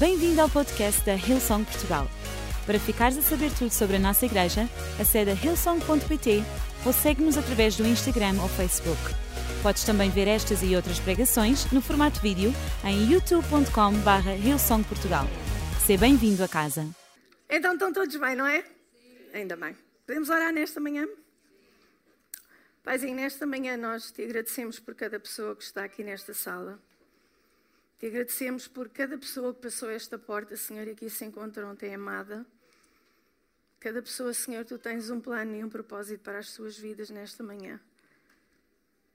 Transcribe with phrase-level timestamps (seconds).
[0.00, 2.08] Bem-vindo ao podcast da Hillsong Portugal.
[2.64, 4.62] Para ficares a saber tudo sobre a nossa igreja,
[4.98, 6.42] acede a hillsong.pt
[6.86, 8.98] ou segue-nos através do Instagram ou Facebook.
[9.62, 12.50] Podes também ver estas e outras pregações no formato vídeo
[12.82, 15.26] em youtube.com.br hillsongportugal.
[15.84, 16.88] Seja bem-vindo a casa.
[17.46, 18.64] Então estão todos bem, não é?
[19.34, 19.76] Ainda bem.
[20.06, 21.06] Podemos orar nesta manhã?
[22.82, 26.80] Paizinho, nesta manhã nós te agradecemos por cada pessoa que está aqui nesta sala.
[28.00, 31.94] Te agradecemos por cada pessoa que passou esta porta, Senhor, e aqui se encontra ontem
[31.94, 32.46] amada.
[33.78, 37.44] Cada pessoa, Senhor, tu tens um plano e um propósito para as suas vidas nesta
[37.44, 37.78] manhã.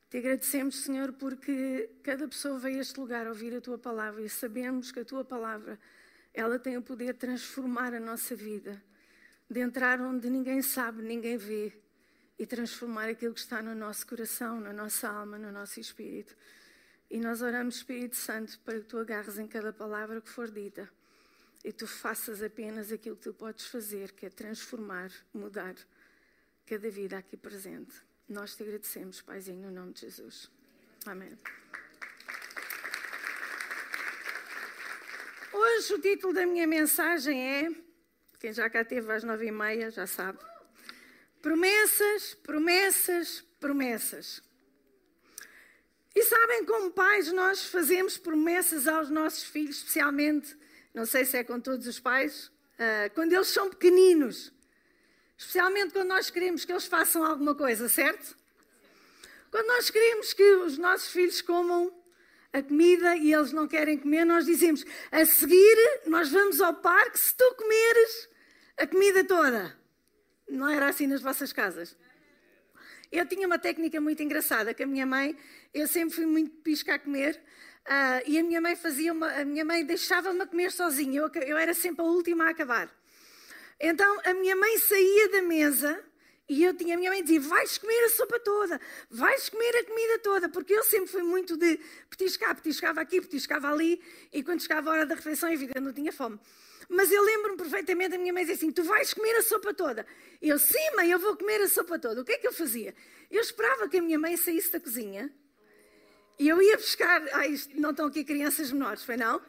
[0.08, 4.30] Te agradecemos, Senhor, porque cada pessoa veio a este lugar ouvir a tua palavra e
[4.30, 5.80] sabemos que a tua palavra,
[6.32, 8.80] ela tem o poder de transformar a nossa vida,
[9.50, 11.74] de entrar onde ninguém sabe, ninguém vê
[12.38, 16.36] e transformar aquilo que está no nosso coração, na nossa alma, no nosso espírito.
[17.10, 20.90] E nós oramos, Espírito Santo, para que tu agarres em cada palavra que for dita
[21.64, 25.76] e tu faças apenas aquilo que tu podes fazer, que é transformar, mudar
[26.66, 27.94] cada vida aqui presente.
[28.30, 30.50] Nós te agradecemos, Paizinho, no nome de Jesus.
[31.06, 31.36] Amém.
[35.52, 37.72] Hoje o título da minha mensagem é,
[38.40, 40.38] quem já cá teve às nove e meia já sabe,
[41.42, 44.45] promessas, promessas, promessas.
[46.16, 50.56] E sabem, como pais, nós fazemos promessas aos nossos filhos, especialmente,
[50.94, 52.48] não sei se é com todos os pais,
[52.80, 54.54] uh, quando eles são pequeninos.
[55.38, 58.38] Especialmente quando nós queremos que eles façam alguma coisa, certo?
[59.52, 61.94] Quando nós queremos que os nossos filhos comam
[62.54, 67.20] a comida e eles não querem comer, nós dizemos: a seguir, nós vamos ao parque
[67.20, 68.30] se tu comeres
[68.78, 69.78] a comida toda.
[70.48, 71.98] Não era assim nas vossas casas?
[73.12, 75.38] Eu tinha uma técnica muito engraçada que a minha mãe,
[75.76, 77.40] eu sempre fui muito pisca a comer.
[77.86, 81.56] Uh, e a minha mãe fazia uma, a minha mãe deixava-me comer sozinha, eu, eu
[81.56, 82.90] era sempre a última a acabar.
[83.80, 86.04] Então a minha mãe saía da mesa
[86.50, 89.84] e eu tinha, a minha mãe dizia: vais comer a sopa toda, vais comer a
[89.84, 94.02] comida toda, porque eu sempre fui muito de petiscar, petiscava aqui, petiscava ali,
[94.34, 96.40] e quando chegava a hora da refeição, evidente, não tinha fome.
[96.88, 100.08] Mas eu lembro-me perfeitamente, a minha mãe dizia assim: Tu vais comer a sopa toda.
[100.42, 102.22] Eu, sim, mãe, eu vou comer a sopa toda.
[102.22, 102.96] O que é que eu fazia?
[103.30, 105.32] Eu esperava que a minha mãe saísse da cozinha
[106.40, 107.22] e eu ia buscar.
[107.34, 109.42] Ai, não estão aqui crianças menores, foi não?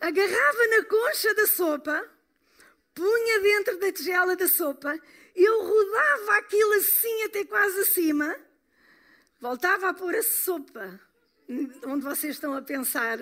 [0.00, 2.08] Agarrava na concha da sopa,
[2.94, 4.98] punha dentro da tigela da sopa,
[5.36, 8.34] eu rodava aquilo assim até quase acima,
[9.38, 11.00] voltava a pôr a sopa
[11.84, 13.18] onde vocês estão a pensar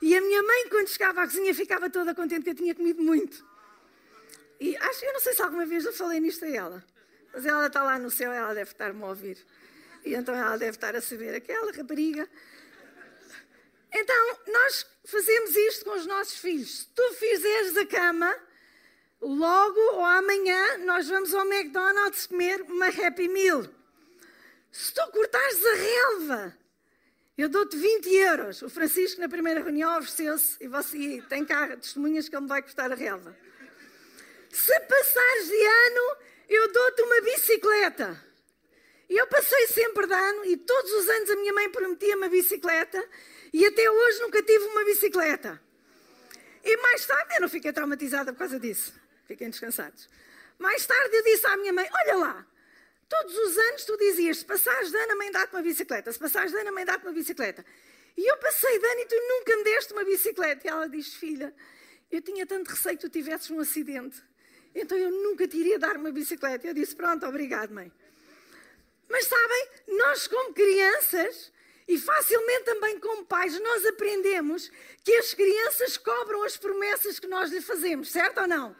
[0.00, 3.02] e a minha mãe, quando chegava à cozinha, ficava toda contente que eu tinha comido
[3.02, 3.44] muito.
[4.60, 6.84] E acho, eu não sei se alguma vez eu falei nisto a ela,
[7.32, 9.38] mas ela está lá no céu, ela deve estar-me a ouvir.
[10.06, 12.28] E então ela deve estar a saber aquela rapariga.
[13.92, 16.78] Então, nós fazemos isto com os nossos filhos.
[16.78, 18.32] Se tu fizeres a cama,
[19.20, 23.64] logo ou amanhã nós vamos ao McDonald's comer uma Happy Meal.
[24.70, 26.58] Se tu cortares a relva,
[27.36, 28.62] eu dou-te 20 euros.
[28.62, 32.62] O Francisco, na primeira reunião, ofereceu-se e você tem cá testemunhas que ele me vai
[32.62, 33.36] custar a relva.
[34.52, 36.16] Se passares de ano,
[36.48, 38.25] eu dou-te uma bicicleta.
[39.08, 42.28] E eu passei sempre de ano e todos os anos a minha mãe prometia uma
[42.28, 43.02] bicicleta
[43.52, 45.60] e até hoje nunca tive uma bicicleta.
[46.64, 48.92] E mais tarde, eu não fiquei traumatizada por causa disso.
[49.26, 50.08] Fiquem descansados.
[50.58, 52.46] Mais tarde eu disse à minha mãe: Olha lá,
[53.08, 56.12] Todos os anos tu dizias: se passares de ano, a mãe dá-te uma bicicleta.
[56.12, 57.64] Se passares de ano, a mãe dá-te uma bicicleta.
[58.16, 60.66] E eu passei de ano e tu nunca me deste uma bicicleta.
[60.66, 61.54] E ela diz: Filha,
[62.10, 64.20] eu tinha tanto receio que tu tivesses um acidente.
[64.74, 66.66] Então eu nunca te iria dar uma bicicleta.
[66.66, 67.92] Eu disse: Pronto, obrigado, mãe.
[69.08, 71.52] Mas sabem, nós como crianças
[71.88, 74.70] e facilmente também como pais, nós aprendemos
[75.04, 78.76] que as crianças cobram as promessas que nós lhe fazemos, certo ou não?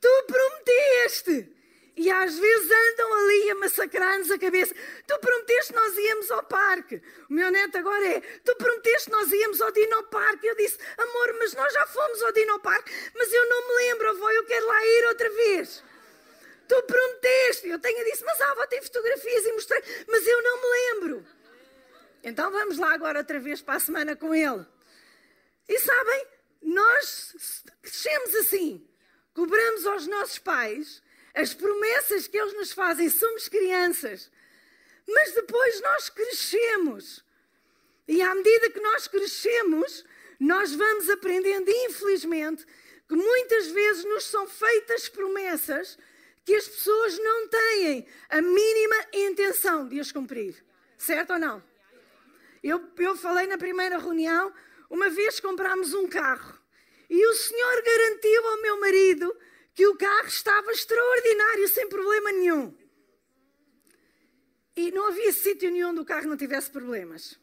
[0.00, 1.54] Tu prometeste.
[1.96, 4.74] E às vezes andam ali a massacrar-nos a cabeça.
[5.06, 7.00] Tu prometeste que nós íamos ao parque.
[7.30, 10.44] O meu neto agora é: Tu prometeste que nós íamos ao Dino Parque.
[10.44, 14.10] Eu disse: Amor, mas nós já fomos ao Dino Parque, mas eu não me lembro,
[14.10, 15.84] avó, eu quero lá ir outra vez.
[16.68, 17.68] Tu prometeste.
[17.68, 21.26] Eu tenho disse: Mas a avó tem fotografias e mostrei, mas eu não me lembro.
[22.22, 24.64] Então vamos lá agora outra vez para a semana com ele.
[25.68, 26.26] E sabem,
[26.62, 28.86] nós crescemos assim.
[29.34, 31.02] Cobramos aos nossos pais
[31.34, 34.30] as promessas que eles nos fazem, somos crianças.
[35.06, 37.24] Mas depois nós crescemos.
[38.06, 40.04] E à medida que nós crescemos,
[40.38, 42.64] nós vamos aprendendo, infelizmente,
[43.08, 45.98] que muitas vezes nos são feitas promessas
[46.44, 50.64] que as pessoas não têm a mínima intenção de as cumprir.
[50.98, 51.62] Certo ou não?
[52.62, 54.52] Eu, eu falei na primeira reunião,
[54.88, 56.58] uma vez comprámos um carro
[57.10, 59.36] E o Senhor garantiu ao meu marido
[59.74, 62.76] que o carro estava extraordinário, sem problema nenhum.
[64.76, 67.38] E não havia sítio nenhum onde o carro não tivesse problemas.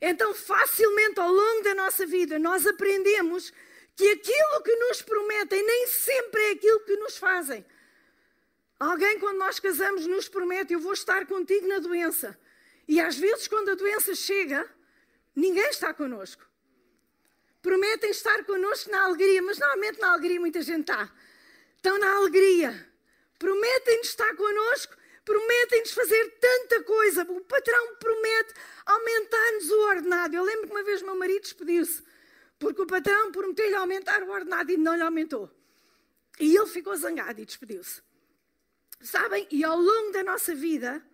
[0.00, 3.52] Então, facilmente ao longo da nossa vida, nós aprendemos
[3.96, 7.64] que aquilo que nos prometem nem sempre é aquilo que nos fazem.
[8.82, 12.36] Alguém, quando nós casamos, nos promete: Eu vou estar contigo na doença.
[12.88, 14.68] E às vezes, quando a doença chega,
[15.36, 16.44] ninguém está connosco.
[17.62, 21.08] Prometem estar connosco na alegria, mas normalmente na alegria muita gente está.
[21.76, 22.92] Estão na alegria.
[23.38, 27.22] Prometem-nos estar connosco, prometem-nos fazer tanta coisa.
[27.22, 28.52] O patrão promete
[28.84, 30.34] aumentar-nos o ordenado.
[30.34, 32.02] Eu lembro que uma vez meu marido despediu-se,
[32.58, 35.48] porque o patrão prometeu-lhe aumentar o ordenado e não lhe aumentou.
[36.40, 38.02] E ele ficou zangado e despediu-se.
[39.02, 39.46] Sabem?
[39.50, 41.04] E ao longo da nossa vida,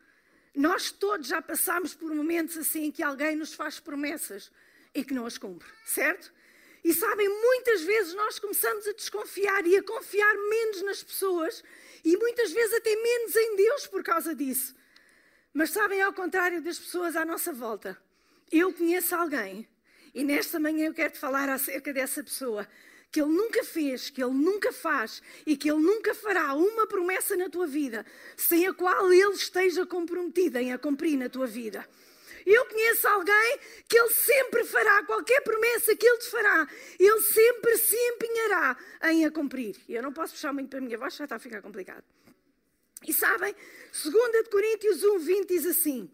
[0.55, 4.51] nós todos já passámos por momentos assim em que alguém nos faz promessas
[4.95, 6.33] e que não as cumpre, certo?
[6.85, 11.65] E sabem, muitas vezes nós começamos a desconfiar e a confiar menos nas pessoas
[12.05, 14.75] e muitas vezes até menos em Deus por causa disso.
[15.53, 18.01] Mas sabem, ao contrário das pessoas à nossa volta,
[18.53, 19.69] eu conheço alguém
[20.15, 22.69] e nesta manhã eu quero te falar acerca dessa pessoa
[23.11, 27.37] que Ele nunca fez, que Ele nunca faz e que Ele nunca fará uma promessa
[27.37, 28.05] na tua vida
[28.37, 31.89] sem a qual Ele esteja comprometido em a cumprir na tua vida.
[32.45, 36.69] Eu conheço alguém que Ele sempre fará qualquer promessa que Ele te fará,
[36.99, 39.77] Ele sempre se empenhará em a cumprir.
[39.89, 42.05] E eu não posso puxar muito para a minha voz, já está a ficar complicado.
[43.07, 43.55] E sabem,
[43.93, 46.11] 2 Coríntios 1, 20 diz assim: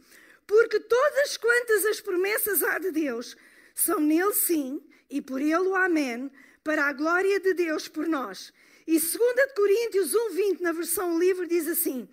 [0.46, 3.36] Porque todas quantas as promessas há de Deus
[3.74, 6.30] são nele sim, e por ele o Amém,
[6.64, 8.52] para a glória de Deus por nós.
[8.86, 9.12] E 2
[9.54, 12.08] Coríntios 1,20, na versão livre, diz assim: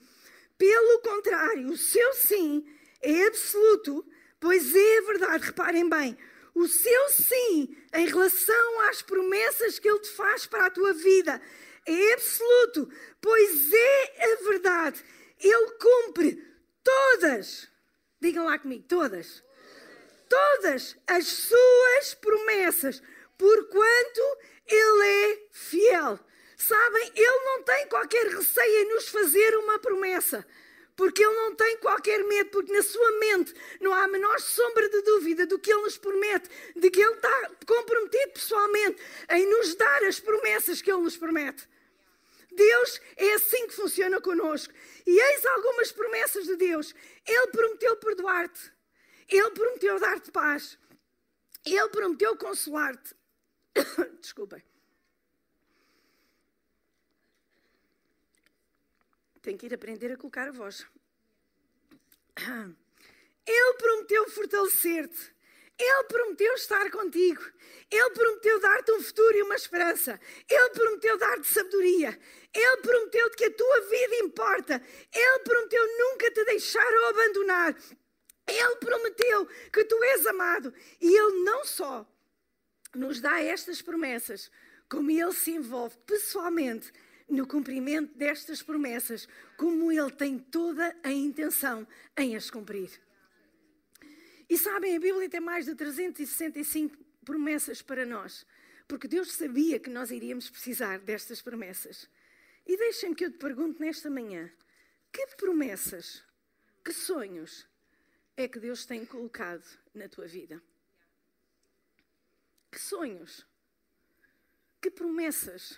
[0.58, 2.66] Pelo contrário, o seu sim
[3.02, 4.06] é absoluto,
[4.40, 5.46] pois é verdade.
[5.46, 6.18] Reparem bem,
[6.54, 11.42] o seu sim em relação às promessas que ele te faz para a tua vida
[11.86, 12.90] é absoluto,
[13.20, 15.04] pois é a verdade.
[15.40, 16.46] Ele cumpre
[16.84, 17.68] todas,
[18.20, 19.44] digam lá comigo, todas,
[20.30, 23.02] todas as suas promessas
[23.42, 26.20] porquanto Ele é fiel.
[26.56, 30.46] Sabem, Ele não tem qualquer receio em nos fazer uma promessa.
[30.96, 34.88] Porque Ele não tem qualquer medo, porque na sua mente não há a menor sombra
[34.88, 39.02] de dúvida do que Ele nos promete, de que Ele está comprometido pessoalmente
[39.32, 41.68] em nos dar as promessas que Ele nos promete.
[42.52, 44.72] Deus é assim que funciona conosco.
[45.08, 46.94] E eis algumas promessas de Deus.
[47.26, 48.72] Ele prometeu perdoar-te.
[49.28, 50.78] Ele prometeu dar-te paz.
[51.66, 53.16] Ele prometeu consolar-te.
[54.22, 54.64] Desculpem.
[59.42, 60.86] Tenho que ir aprender a colocar a voz.
[63.46, 65.36] Ele prometeu fortalecer-te.
[65.80, 67.42] Ele prometeu estar contigo.
[67.90, 70.20] Ele prometeu dar-te um futuro e uma esperança.
[70.48, 72.20] Ele prometeu dar-te sabedoria.
[72.54, 74.82] Ele prometeu que a tua vida importa.
[75.12, 77.76] Ele prometeu nunca te deixar ou abandonar.
[78.48, 80.72] Ele prometeu que tu és amado.
[81.00, 82.06] E Ele não só
[82.96, 84.52] nos dá estas promessas,
[84.90, 86.92] como Ele se envolve pessoalmente
[87.30, 89.28] no cumprimento destas promessas,
[89.58, 92.90] como Ele tem toda a intenção em as cumprir.
[94.50, 98.46] E sabem, a Bíblia tem mais de 365 promessas para nós,
[98.86, 102.10] porque Deus sabia que nós iríamos precisar destas promessas.
[102.68, 104.52] E deixem-me que eu te pergunte nesta manhã:
[105.14, 106.22] que promessas,
[106.84, 107.66] que sonhos
[108.36, 110.62] é que Deus tem colocado na tua vida?
[112.72, 113.46] Que sonhos,
[114.82, 115.78] que promessas,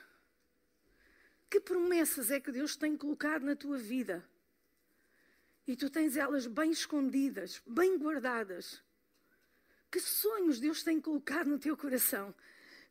[1.49, 4.23] que promessas é que Deus tem colocado na tua vida?
[5.65, 8.83] E tu tens elas bem escondidas, bem guardadas.
[9.89, 12.33] Que sonhos Deus tem colocado no teu coração?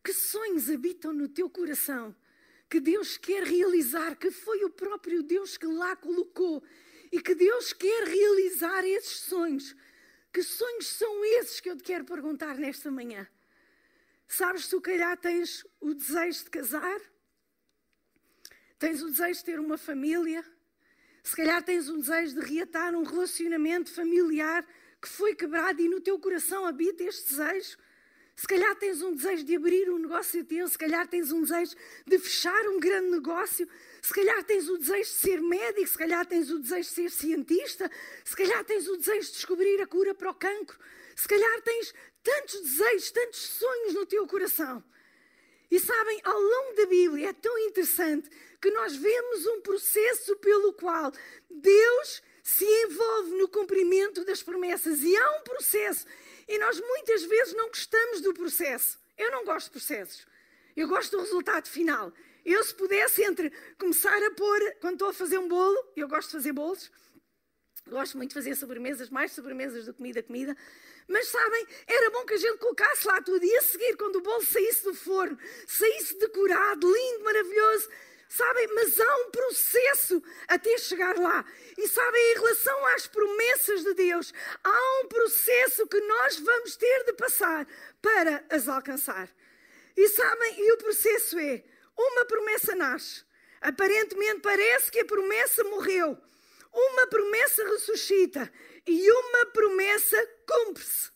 [0.02, 2.14] Que sonhos habitam no teu coração?
[2.68, 6.62] Que Deus quer realizar, que foi o próprio Deus que lá colocou
[7.12, 9.76] e que Deus quer realizar esses sonhos.
[10.32, 13.28] Que sonhos são esses que eu te quero perguntar nesta manhã?
[14.32, 17.00] Sabes, tu calhar tens o desejo de casar,
[18.78, 20.42] tens o desejo de ter uma família,
[21.22, 24.66] se calhar tens um desejo de reatar um relacionamento familiar
[25.02, 27.76] que foi quebrado e no teu coração habita este desejo.
[28.34, 31.76] Se calhar tens um desejo de abrir um negócio teu, se calhar tens um desejo
[32.06, 33.68] de fechar um grande negócio,
[34.00, 37.10] se calhar tens o desejo de ser médico, se calhar tens o desejo de ser
[37.10, 37.90] cientista,
[38.24, 40.78] se calhar tens o desejo de descobrir a cura para o cancro,
[41.14, 41.92] se calhar tens
[42.22, 44.82] tantos desejos, tantos sonhos no teu coração.
[45.70, 48.28] E sabem, ao longo da Bíblia é tão interessante
[48.60, 51.10] que nós vemos um processo pelo qual
[51.50, 55.00] Deus se envolve no cumprimento das promessas.
[55.00, 56.06] E há um processo.
[56.46, 58.98] E nós muitas vezes não gostamos do processo.
[59.16, 60.26] Eu não gosto de processos.
[60.76, 62.12] Eu gosto do resultado final.
[62.44, 66.28] Eu, se pudesse, entre começar a pôr, quando estou a fazer um bolo, eu gosto
[66.28, 66.90] de fazer bolos,
[67.88, 70.56] gosto muito de fazer sobremesas, mais sobremesas do que comida, comida.
[71.08, 74.20] Mas sabem, era bom que a gente colocasse lá tudo e a seguir, quando o
[74.20, 77.88] bolo saísse do forno, saísse decorado, lindo, maravilhoso.
[78.28, 81.44] Sabem, mas há um processo até chegar lá.
[81.76, 84.32] E sabem, em relação às promessas de Deus,
[84.64, 87.66] há um processo que nós vamos ter de passar
[88.00, 89.28] para as alcançar.
[89.94, 91.62] E sabem, e o processo é:
[91.94, 93.22] uma promessa nasce.
[93.60, 96.16] Aparentemente parece que a promessa morreu.
[96.72, 98.50] Uma promessa ressuscita
[98.86, 101.10] e uma promessa cumpre-se.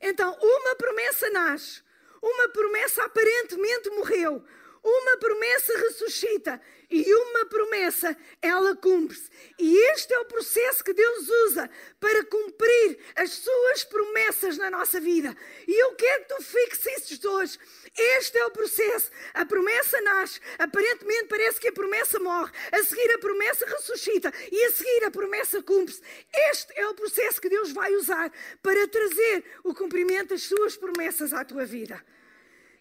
[0.00, 1.82] Então, uma promessa nasce,
[2.22, 4.44] uma promessa aparentemente morreu,
[4.84, 6.60] uma promessa ressuscita
[6.90, 9.30] e uma promessa, ela cumpre-se.
[9.58, 15.00] E este é o processo que Deus usa para cumprir as suas promessas na nossa
[15.00, 15.34] vida.
[15.66, 17.58] E eu quero que tu fixes estes dois.
[17.96, 19.10] Este é o processo.
[19.32, 24.64] A promessa nasce, aparentemente parece que a promessa morre, a seguir a promessa ressuscita e
[24.64, 26.02] a seguir a promessa cumpre-se.
[26.50, 28.32] Este é o processo que Deus vai usar
[28.62, 32.04] para trazer o cumprimento das suas promessas à tua vida.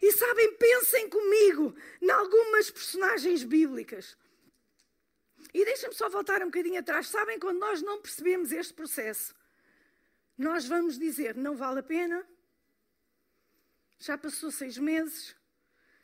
[0.02, 4.18] E sabem, pensem comigo em algumas personagens bíblicas.
[5.54, 7.08] E deixem-me só voltar um bocadinho atrás.
[7.08, 9.34] Sabem, quando nós não percebemos este processo,
[10.38, 12.28] nós vamos dizer: não vale a pena,
[14.06, 15.34] já passou seis meses,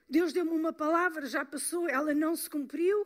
[0.09, 3.05] Deus deu-me uma palavra, já passou, ela não se cumpriu.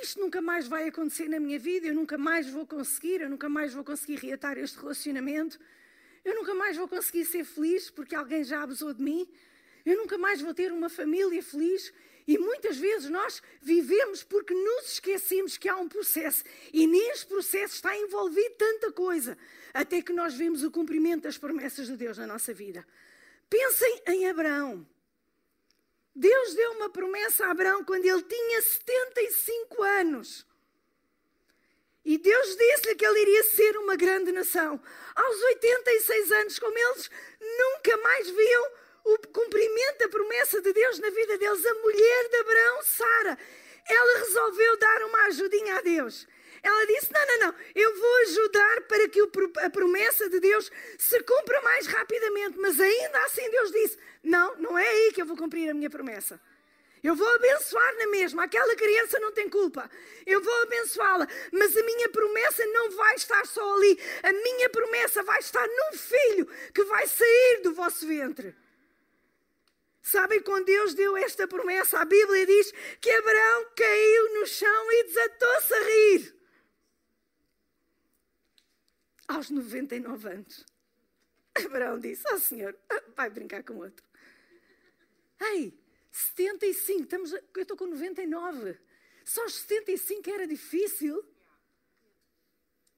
[0.00, 3.48] Isto nunca mais vai acontecer na minha vida, eu nunca mais vou conseguir, eu nunca
[3.48, 5.58] mais vou conseguir reatar este relacionamento,
[6.24, 9.28] eu nunca mais vou conseguir ser feliz porque alguém já abusou de mim,
[9.84, 11.92] eu nunca mais vou ter uma família feliz.
[12.28, 17.74] E muitas vezes nós vivemos porque nos esquecemos que há um processo e nesse processo
[17.74, 19.36] está envolvido tanta coisa,
[19.74, 22.86] até que nós vemos o cumprimento das promessas de Deus na nossa vida.
[23.48, 24.86] Pensem em Abraão.
[26.14, 30.46] Deus deu uma promessa a Abraão quando ele tinha 75 anos.
[32.04, 34.80] E Deus disse-lhe que ele iria ser uma grande nação.
[35.14, 38.72] Aos 86 anos, como eles nunca mais viam
[39.04, 41.64] o cumprimento da promessa de Deus na vida deles.
[41.64, 43.38] A mulher de Abraão, Sara,
[43.86, 46.26] ela resolveu dar uma ajudinha a Deus.
[46.62, 49.20] Ela disse: Não, não, não, eu vou ajudar para que
[49.60, 52.58] a promessa de Deus se cumpra mais rapidamente.
[52.58, 55.90] Mas ainda assim Deus disse: Não, não é aí que eu vou cumprir a minha
[55.90, 56.40] promessa.
[57.02, 58.44] Eu vou abençoar na mesma.
[58.44, 59.88] Aquela criança não tem culpa.
[60.26, 61.28] Eu vou abençoá-la.
[61.52, 63.98] Mas a minha promessa não vai estar só ali.
[64.22, 68.54] A minha promessa vai estar num filho que vai sair do vosso ventre.
[70.02, 75.04] Sabem, quando Deus deu esta promessa, a Bíblia diz que Abraão caiu no chão e
[75.04, 76.37] desatou-se a rir.
[79.28, 80.66] Aos 99 anos.
[81.54, 82.76] Abraão disse: Ó oh, Senhor,
[83.16, 84.04] vai brincar com outro.
[85.40, 85.78] Ei,
[86.10, 88.78] 75, estamos, eu estou com 99.
[89.24, 91.24] Só aos 75 era difícil.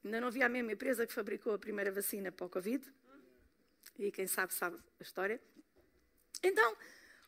[0.05, 2.87] Ainda não havia a mesma empresa que fabricou a primeira vacina para o Covid.
[3.99, 5.41] E quem sabe, sabe a história.
[6.43, 6.77] Então,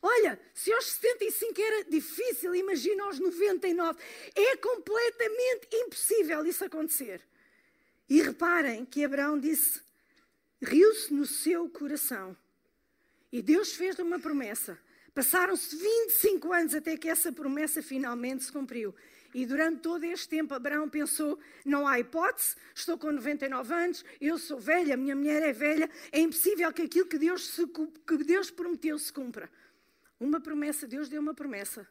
[0.01, 4.01] olha, se aos 75 era difícil, imagina aos 99.
[4.35, 7.23] É completamente impossível isso acontecer.
[8.09, 9.81] E reparem que Abraão disse:
[10.61, 12.37] riu-se no seu coração.
[13.31, 14.79] E Deus fez uma promessa.
[15.15, 18.95] Passaram-se 25 anos até que essa promessa finalmente se cumpriu.
[19.35, 24.39] E durante todo este tempo, Abraão pensou: não há hipótese, estou com 99 anos, eu
[24.39, 28.51] sou velha, minha mulher é velha, é impossível que aquilo que Deus, se, que Deus
[28.51, 29.51] prometeu se cumpra.
[30.21, 31.89] Uma promessa, Deus deu uma promessa.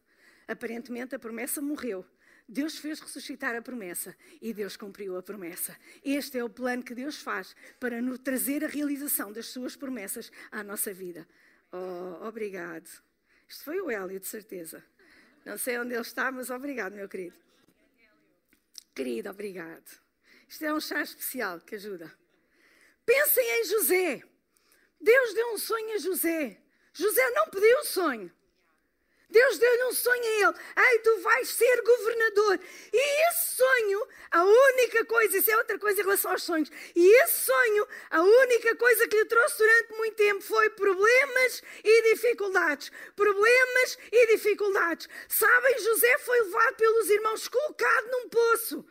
[0.48, 2.06] Aparentemente, a promessa morreu.
[2.48, 5.78] Deus fez ressuscitar a promessa e Deus cumpriu a promessa.
[6.04, 10.32] Este é o plano que Deus faz para nos trazer a realização das suas promessas
[10.52, 11.28] à nossa vida.
[11.72, 12.90] Oh, obrigado.
[13.48, 14.84] Isto foi o Hélio, de certeza.
[15.46, 17.36] Não sei onde ele está, mas obrigado, meu querido.
[18.94, 20.00] Querido, obrigado.
[20.48, 22.12] Isto é um chá especial que ajuda.
[23.06, 24.24] Pensem em José.
[25.00, 26.62] Deus deu um sonho a José.
[26.94, 28.32] José não pediu o sonho.
[29.32, 30.90] Deus deu-lhe um sonho a ele.
[30.92, 32.60] Ei, tu vais ser governador.
[32.94, 36.70] E esse sonho, a única coisa, isso é outra coisa em relação aos sonhos.
[36.96, 42.14] E esse sonho, a única coisa que lhe trouxe durante muito tempo foi problemas e
[42.14, 42.92] dificuldades.
[43.16, 45.08] Problemas e dificuldades.
[45.28, 48.86] Sabem, José foi levado pelos irmãos, colocado num poço.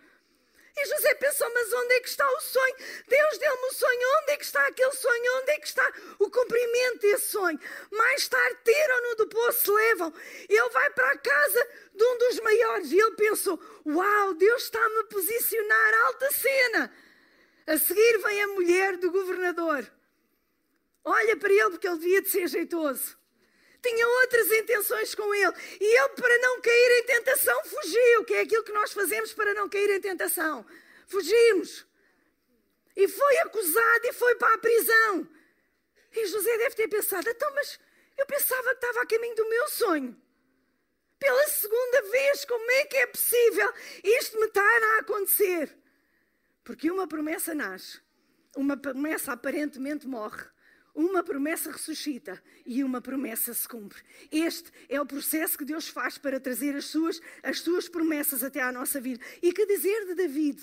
[0.77, 2.77] E José pensou: mas onde é que está o sonho?
[3.09, 5.37] Deus deu-me o sonho, onde é que está aquele sonho?
[5.37, 7.61] Onde é que está o cumprimento desse sonho?
[7.91, 10.13] Mais tarde tiram-no do poço, levam.
[10.49, 14.99] Ele vai para a casa de um dos maiores e ele pensou: uau, Deus está-me
[15.01, 16.95] a posicionar alta cena.
[17.67, 19.91] A seguir vem a mulher do governador.
[21.05, 23.20] Olha para ele porque ele devia de ser jeitoso.
[23.83, 25.53] Tinha outras intenções com ele.
[25.81, 29.55] E ele, para não cair em tentação, fugiu, que é aquilo que nós fazemos para
[29.55, 30.67] não cair em tentação.
[31.07, 31.87] Fugimos.
[32.97, 35.29] E foi acusado e foi para a prisão.
[36.13, 37.79] E José deve ter pensado: então, mas
[38.17, 40.21] eu pensava que estava a caminho do meu sonho.
[41.19, 43.73] Pela segunda vez, como é que é possível
[44.03, 45.77] isto me estar a acontecer?
[46.65, 48.01] Porque uma promessa nasce,
[48.57, 50.45] uma promessa aparentemente morre,
[51.01, 54.03] uma promessa ressuscita e uma promessa se cumpre.
[54.31, 58.61] Este é o processo que Deus faz para trazer as suas, as suas promessas até
[58.61, 59.25] à nossa vida.
[59.43, 60.61] E que dizer de David?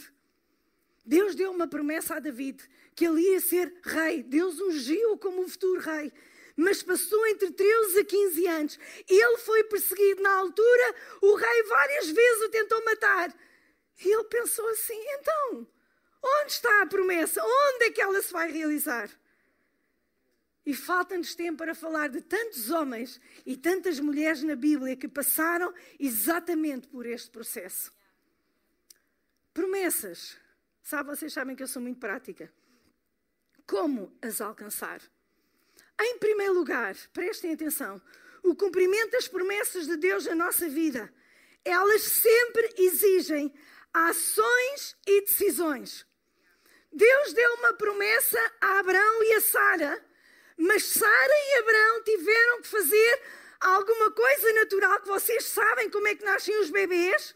[1.04, 2.62] Deus deu uma promessa a David
[2.96, 4.22] que ele ia ser rei.
[4.22, 6.12] Deus ungiu como um futuro rei.
[6.56, 8.80] Mas passou entre 13 a 15 anos.
[9.10, 10.96] Ele foi perseguido na altura.
[11.22, 13.34] O rei várias vezes o tentou matar.
[14.04, 15.68] E ele pensou assim: então,
[16.24, 17.42] onde está a promessa?
[17.44, 19.10] Onde é que ela se vai realizar?
[20.68, 25.74] E falta-nos tempo para falar de tantos homens e tantas mulheres na Bíblia que passaram
[25.98, 27.92] exatamente por este processo.
[29.54, 30.38] Promessas
[30.88, 32.50] Sabe, vocês sabem que eu sou muito prática.
[33.66, 35.02] Como as alcançar?
[36.00, 38.02] Em primeiro lugar, prestem atenção,
[38.42, 41.14] o cumprimento das promessas de Deus na nossa vida,
[41.66, 43.54] elas sempre exigem
[43.94, 46.08] ações e decisões.
[46.90, 50.06] Deus deu uma promessa a Abraão e a Sara,
[50.58, 53.22] mas Sara e Abraão tiveram que fazer
[53.60, 57.36] alguma coisa natural que vocês sabem como é que nascem os bebês.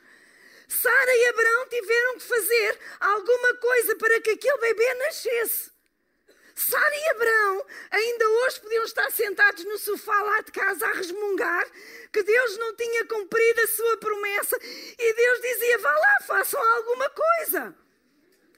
[0.67, 5.71] Sara e Abraão tiveram que fazer alguma coisa para que aquele bebê nascesse.
[6.55, 11.67] Sara e Abraão ainda hoje podiam estar sentados no sofá lá de casa a resmungar
[12.11, 14.57] que Deus não tinha cumprido a sua promessa
[14.97, 17.75] e Deus dizia: vá lá, façam alguma coisa.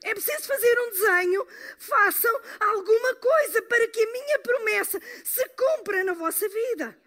[0.03, 6.03] É preciso fazer um desenho, façam alguma coisa para que a minha promessa se cumpra
[6.03, 6.97] na vossa vida.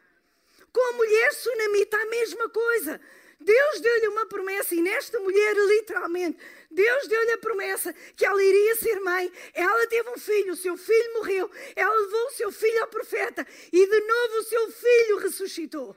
[0.72, 3.00] Com a mulher sunamita, a mesma coisa.
[3.38, 6.38] Deus deu-lhe uma promessa e nesta mulher, literalmente,
[6.70, 9.30] Deus deu-lhe a promessa que ela iria ser mãe.
[9.54, 11.50] Ela teve um filho, o seu filho morreu.
[11.74, 15.96] Ela levou o seu filho ao profeta e de novo o seu filho ressuscitou.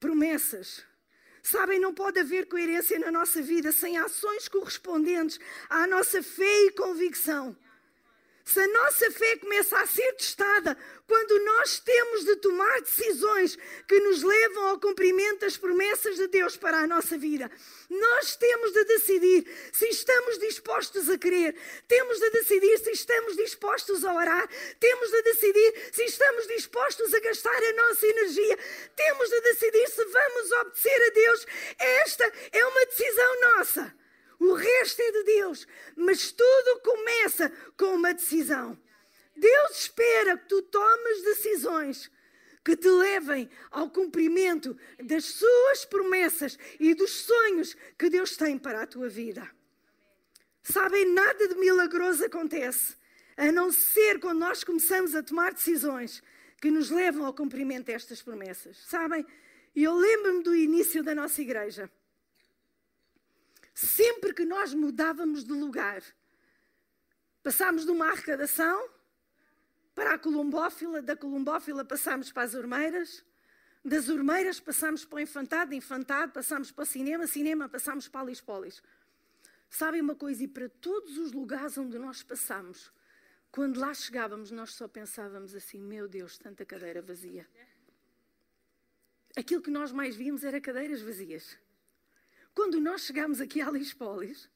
[0.00, 0.84] Promessas.
[1.48, 5.38] Sabem, não pode haver coerência na nossa vida sem ações correspondentes
[5.70, 7.56] à nossa fé e convicção.
[8.46, 13.98] Se a nossa fé começa a ser testada quando nós temos de tomar decisões que
[13.98, 17.50] nos levam ao cumprimento das promessas de Deus para a nossa vida,
[17.90, 21.56] nós temos de decidir se estamos dispostos a crer,
[21.88, 27.18] temos de decidir se estamos dispostos a orar, temos de decidir se estamos dispostos a
[27.18, 28.58] gastar a nossa energia,
[28.94, 31.46] temos de decidir se vamos obedecer a Deus.
[31.80, 34.05] Esta é uma decisão nossa.
[34.38, 35.66] O resto é de Deus.
[35.96, 38.78] Mas tudo começa com uma decisão.
[39.36, 42.10] Deus espera que tu tomes decisões
[42.64, 48.82] que te levem ao cumprimento das suas promessas e dos sonhos que Deus tem para
[48.82, 49.48] a tua vida.
[50.64, 52.96] Sabem, nada de milagroso acontece,
[53.36, 56.20] a não ser quando nós começamos a tomar decisões
[56.60, 58.76] que nos levam ao cumprimento destas promessas.
[58.78, 59.24] Sabem,
[59.76, 61.88] eu lembro-me do início da nossa igreja
[63.76, 66.02] sempre que nós mudávamos de lugar,
[67.42, 68.88] passámos de uma arrecadação
[69.94, 73.22] para a columbófila, da columbófila passámos para as ormeiras,
[73.84, 78.24] das ormeiras passámos para o infantado, infantado passámos para o cinema, cinema passámos para a
[78.24, 78.82] Lispolis.
[79.68, 80.42] Sabem uma coisa?
[80.42, 82.90] E para todos os lugares onde nós passamos,
[83.52, 87.46] quando lá chegávamos, nós só pensávamos assim: meu Deus, tanta cadeira vazia.
[89.36, 91.58] Aquilo que nós mais víamos era cadeiras vazias.
[92.56, 94.48] Quando nós chegámos aqui à Lispolis,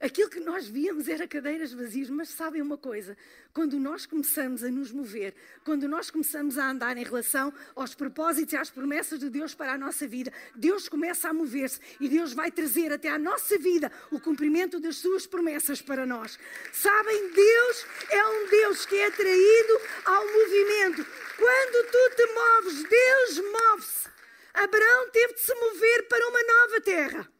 [0.00, 3.14] aquilo que nós víamos era cadeiras vazias, mas sabem uma coisa?
[3.52, 8.54] Quando nós começamos a nos mover, quando nós começamos a andar em relação aos propósitos
[8.54, 12.32] e às promessas de Deus para a nossa vida, Deus começa a mover-se e Deus
[12.32, 16.38] vai trazer até à nossa vida o cumprimento das suas promessas para nós.
[16.72, 21.06] Sabem, Deus é um Deus que é atraído ao movimento.
[21.36, 24.17] Quando tu te moves, Deus move-se.
[24.54, 27.32] Abraão teve de se mover para uma nova terra.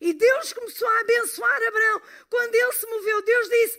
[0.00, 2.02] E Deus começou a abençoar Abraão.
[2.28, 3.78] Quando ele se moveu, Deus disse: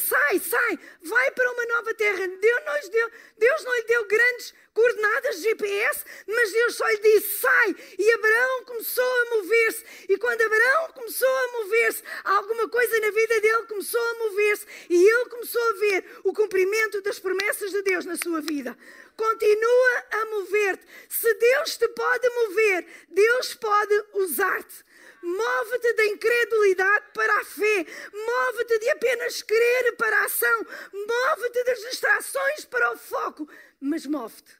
[0.00, 2.26] sai, sai, vai para uma nova terra.
[2.26, 6.98] Deus não, deu, Deus não lhe deu grandes coordenadas de GPS, mas Deus só lhe
[6.98, 7.76] disse: sai.
[7.98, 9.84] E Abraão começou a mover-se.
[10.08, 14.66] E quando Abraão começou a mover-se, alguma coisa na vida dele começou a mover-se.
[14.88, 18.76] E ele começou a ver o cumprimento das promessas de Deus na sua vida.
[19.16, 20.86] Continua a mover-te.
[21.08, 24.87] Se Deus te pode mover, Deus pode usar-te.
[25.22, 27.86] Move-te da incredulidade para a fé.
[28.12, 30.66] Move-te de apenas crer para a ação.
[30.92, 33.48] Move-te das distrações para o foco.
[33.80, 34.56] mas move-te.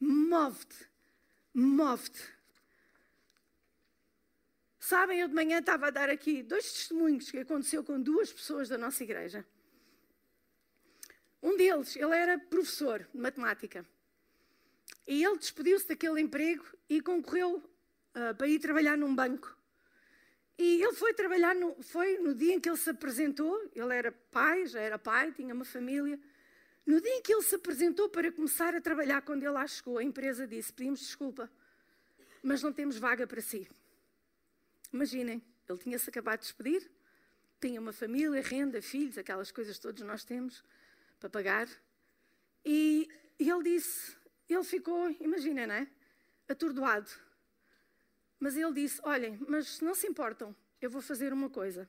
[0.00, 0.88] Move-te.
[1.54, 2.32] Move-te.
[4.80, 8.68] Sabem, eu de manhã estava a dar aqui dois testemunhos que aconteceu com duas pessoas
[8.68, 9.46] da nossa igreja.
[11.42, 13.86] Um deles, ele era professor de matemática.
[15.06, 17.62] E ele despediu-se daquele emprego e concorreu
[18.14, 19.56] uh, para ir trabalhar num banco.
[20.58, 24.12] E ele foi trabalhar, no, foi no dia em que ele se apresentou, ele era
[24.30, 26.18] pai, já era pai, tinha uma família.
[26.84, 29.98] No dia em que ele se apresentou para começar a trabalhar, quando ele lá chegou,
[29.98, 31.50] a empresa disse: Pedimos desculpa,
[32.42, 33.68] mas não temos vaga para si.
[34.92, 36.90] Imaginem, ele tinha-se acabado de despedir,
[37.60, 40.62] tinha uma família, renda, filhos, aquelas coisas que todos nós temos
[41.18, 41.68] para pagar.
[42.64, 44.16] E, e ele disse,
[44.48, 45.88] ele ficou, imaginem, não é?
[46.48, 47.10] Atordoado.
[48.42, 51.88] Mas ele disse: Olhem, mas não se importam, eu vou fazer uma coisa.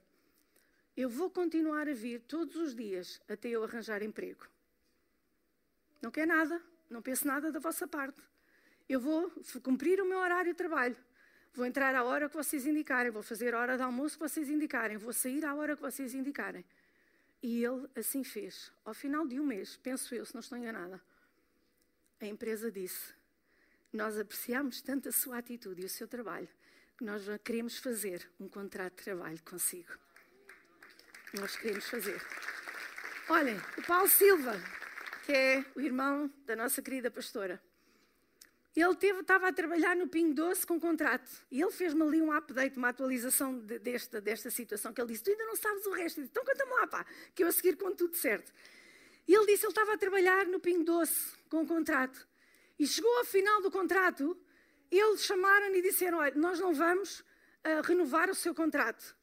[0.95, 4.47] Eu vou continuar a vir todos os dias até eu arranjar emprego.
[5.99, 8.21] Não quer nada, não penso nada da vossa parte.
[8.87, 9.31] Eu vou
[9.63, 10.95] cumprir o meu horário de trabalho.
[11.55, 14.47] Vou entrar à hora que vocês indicarem, vou fazer a hora de almoço que vocês
[14.47, 16.63] indicarem, vou sair à hora que vocês indicarem.
[17.41, 18.71] E ele assim fez.
[18.85, 21.01] Ao final de um mês, penso eu, se não estou enganada,
[22.21, 23.11] a empresa disse:
[23.93, 26.49] Nós apreciamos tanto a sua atitude e o seu trabalho
[26.97, 29.93] que nós queremos fazer um contrato de trabalho consigo.
[31.35, 32.19] Nós queremos fazer.
[33.29, 34.59] Olhem, o Paulo Silva,
[35.25, 37.61] que é o irmão da nossa querida pastora.
[38.75, 41.29] Ele teve, estava a trabalhar no Pingo Doce com contrato.
[41.51, 45.23] E ele fez-me ali um update, uma atualização de, desta, desta situação, que ele disse,
[45.23, 46.19] tu ainda não sabes o resto.
[46.19, 48.51] Disse, então conta-me lá, pá, que eu a seguir conto tudo certo.
[49.27, 52.27] E ele disse, ele estava a trabalhar no Pingo Doce com contrato.
[52.79, 54.37] E chegou ao final do contrato,
[54.89, 59.15] eles chamaram e disseram, olha, nós não vamos uh, renovar o seu contrato.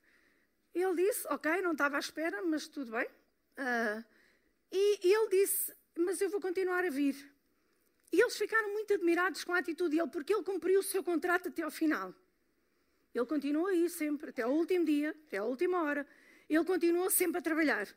[0.75, 3.07] Ele disse, ok, não estava à espera, mas tudo bem.
[3.07, 4.05] Uh,
[4.71, 7.17] e, e ele disse, mas eu vou continuar a vir.
[8.13, 11.49] E eles ficaram muito admirados com a atitude dele, porque ele cumpriu o seu contrato
[11.49, 12.15] até ao final.
[13.15, 16.07] Ele continuou aí sempre, até o último dia, até a última hora.
[16.49, 17.89] Ele continuou sempre a trabalhar.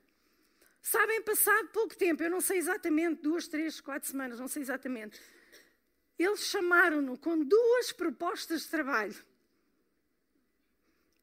[0.82, 5.20] Sabem, passado pouco tempo, eu não sei exatamente, duas, três, quatro semanas, não sei exatamente,
[6.24, 9.16] eles chamaram-no com duas propostas de trabalho.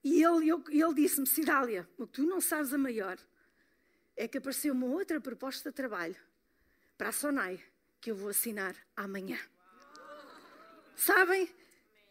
[0.02, 3.18] E ele, ele disse-me, Cidália, o que tu não sabes a maior
[4.16, 6.16] é que apareceu uma outra proposta de trabalho
[6.96, 7.62] para a Sonai
[8.00, 9.38] que eu vou assinar amanhã.
[10.96, 11.48] Sabem?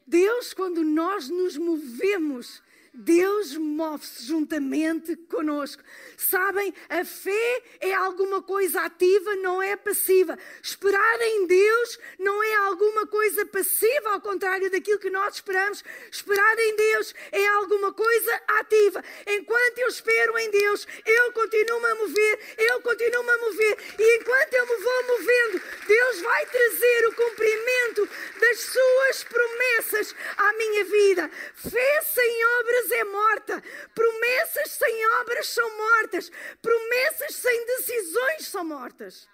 [0.06, 2.62] Deus, quando nós nos movemos
[2.94, 5.84] Deus move-se juntamente conosco.
[6.18, 10.38] Sabem, a fé é alguma coisa ativa, não é passiva.
[10.62, 15.84] Esperar em Deus não é alguma coisa passiva, ao contrário daquilo que nós esperamos.
[16.12, 19.04] Esperar em Deus é alguma coisa ativa.
[19.28, 23.78] Enquanto eu espero em Deus, eu continuo a mover, eu continuo a mover.
[23.98, 30.54] E enquanto eu me vou movendo, Deus vai trazer o cumprimento das suas promessas à
[30.54, 31.32] minha vida.
[31.56, 33.64] Fé sem obras é morta.
[33.94, 36.32] Promessas sem obras são mortas.
[36.62, 39.28] Promessas sem decisões são mortas.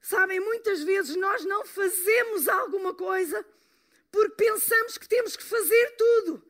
[0.00, 3.44] Sabem, muitas vezes nós não fazemos alguma coisa
[4.10, 6.42] porque pensamos que temos que fazer tudo.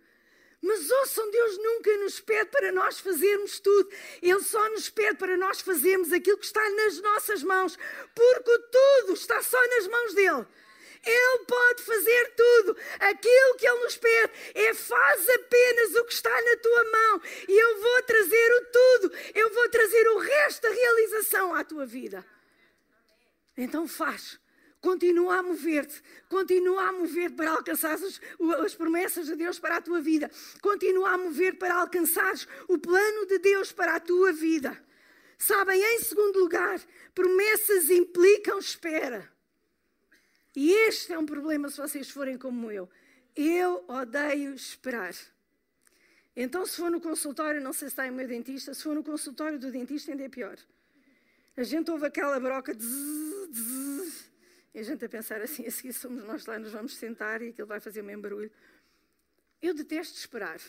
[0.61, 3.91] Mas ouçam, Deus nunca nos pede para nós fazermos tudo.
[4.21, 7.79] Ele só nos pede para nós fazermos aquilo que está nas nossas mãos,
[8.15, 10.47] porque tudo está só nas mãos dele.
[11.05, 12.77] Ele pode fazer tudo.
[13.01, 17.59] Aquilo que Ele nos pede é faz apenas o que está na tua mão e
[17.59, 19.13] eu vou trazer o tudo.
[19.35, 22.25] Eu vou trazer o resto da realização à tua vida.
[23.57, 24.39] Então faz.
[24.81, 28.21] Continua a mover-te, continua a mover para alcançar as,
[28.65, 30.31] as, promessas de Deus para a tua vida,
[30.63, 34.81] continua a mover para alcançares o plano de Deus para a tua vida.
[35.37, 36.81] Sabem, em segundo lugar,
[37.13, 39.29] promessas implicam espera.
[40.55, 42.89] E este é um problema se vocês forem como eu.
[43.37, 45.15] Eu odeio esperar.
[46.35, 49.03] Então, se for no consultório, não sei se está em meu dentista, se for no
[49.03, 50.57] consultório do dentista, ainda é pior.
[51.57, 54.31] A gente ouve aquela broca, zzz,
[54.73, 57.49] e a gente a pensar assim: a seguir somos nós lá, nos vamos sentar e
[57.49, 58.51] aquilo vai fazer o mesmo barulho.
[59.61, 60.61] Eu detesto esperar.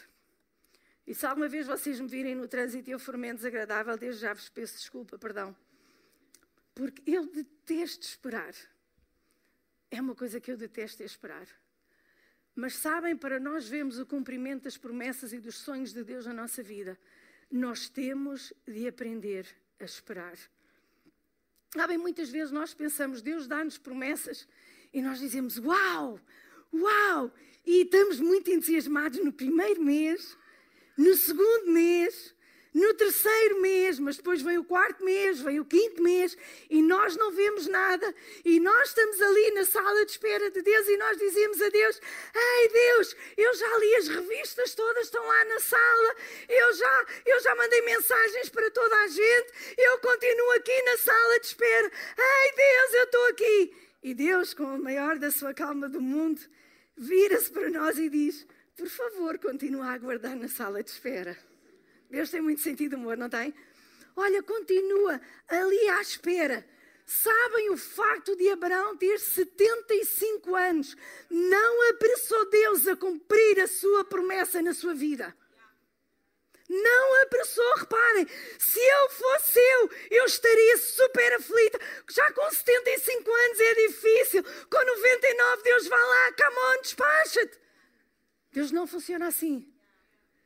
[1.06, 4.22] E se alguma vez vocês me virem no trânsito e eu for menos desagradável, desde
[4.22, 5.56] já vos peço desculpa, perdão.
[6.74, 8.54] Porque eu detesto esperar.
[9.92, 11.48] É uma coisa que eu detesto é esperar.
[12.56, 16.34] Mas sabem, para nós vermos o cumprimento das promessas e dos sonhos de Deus na
[16.34, 17.00] nossa vida,
[17.52, 19.48] nós temos de aprender
[19.80, 20.38] a esperar.
[21.74, 24.48] Sabem, muitas vezes nós pensamos, Deus dá-nos promessas
[24.94, 26.20] e nós dizemos, uau,
[26.74, 27.34] uau,
[27.66, 30.38] e estamos muito entusiasmados no primeiro mês,
[30.98, 32.36] no segundo mês,
[32.74, 36.38] no terceiro mês, mas depois vem o quarto mês, vem o quinto mês
[36.70, 38.14] e nós não vemos nada
[38.46, 42.00] e nós estamos ali na sala de espera de Deus e nós dizemos a Deus:
[42.36, 46.16] Ei Deus, eu já li as revistas todas, estão lá na sala,
[46.48, 51.40] eu já, eu já mandei mensagens para toda a gente, eu continuo aqui na sala
[51.40, 51.92] de espera.
[52.18, 53.74] Ei Deus, eu estou aqui.
[54.02, 56.40] E Deus, com a maior da sua calma do mundo,
[56.96, 58.46] vira-se para nós e diz:
[58.78, 61.49] Por favor, continua a aguardar na sala de espera.
[62.10, 63.54] Deus tem muito sentido de humor, não tem?
[64.16, 66.66] Olha, continua ali à espera.
[67.06, 70.96] Sabem o facto de Abraão ter 75 anos
[71.30, 75.36] não apressou Deus a cumprir a sua promessa na sua vida.
[76.70, 78.28] Não apressou, reparem,
[78.60, 81.80] se eu fosse eu, eu estaria super aflita.
[82.12, 87.60] Já com 75 anos é difícil, com 99 Deus vai lá, come on, despacha-te.
[88.52, 89.68] Deus não funciona assim.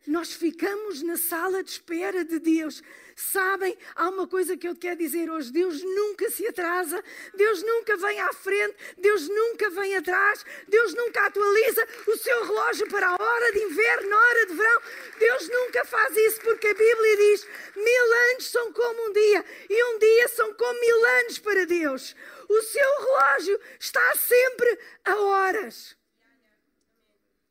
[0.05, 2.83] Nós ficamos na sala de espera de Deus.
[3.15, 7.01] Sabem, há uma coisa que eu quero dizer hoje: Deus nunca se atrasa,
[7.33, 12.89] Deus nunca vem à frente, Deus nunca vem atrás, Deus nunca atualiza o seu relógio
[12.89, 14.81] para a hora de inverno, na hora de verão.
[15.17, 19.83] Deus nunca faz isso, porque a Bíblia diz: mil anos são como um dia, e
[19.85, 22.13] um dia são como mil anos para Deus.
[22.49, 25.95] O seu relógio está sempre a horas.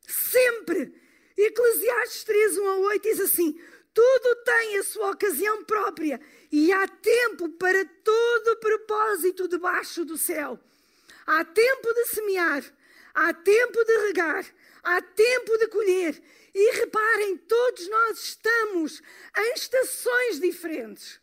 [0.07, 1.02] Sempre.
[1.37, 3.61] Eclesiastes 3, 1 a 8 diz assim:
[3.95, 10.59] Tudo tem a sua ocasião própria e há tempo para todo propósito debaixo do céu.
[11.27, 12.65] Há tempo de semear,
[13.15, 14.47] há tempo de regar,
[14.83, 16.23] há tempo de colher.
[16.55, 19.03] E reparem, todos nós estamos
[19.39, 21.19] em estações diferentes.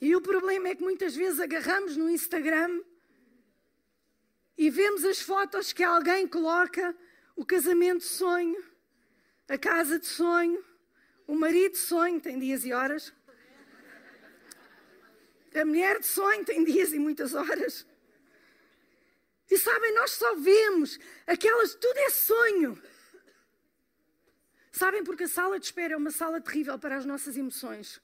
[0.00, 2.82] E o problema é que muitas vezes agarramos no Instagram
[4.58, 6.96] e vemos as fotos que alguém coloca
[7.36, 8.64] o casamento de sonho,
[9.48, 10.64] a casa de sonho,
[11.26, 13.12] o marido de sonho, tem dias e horas.
[15.54, 17.86] A mulher de sonho tem dias e muitas horas.
[19.50, 22.82] E sabem, nós só vemos aquelas, tudo é sonho.
[24.72, 28.00] Sabem, porque a sala de espera é uma sala terrível para as nossas emoções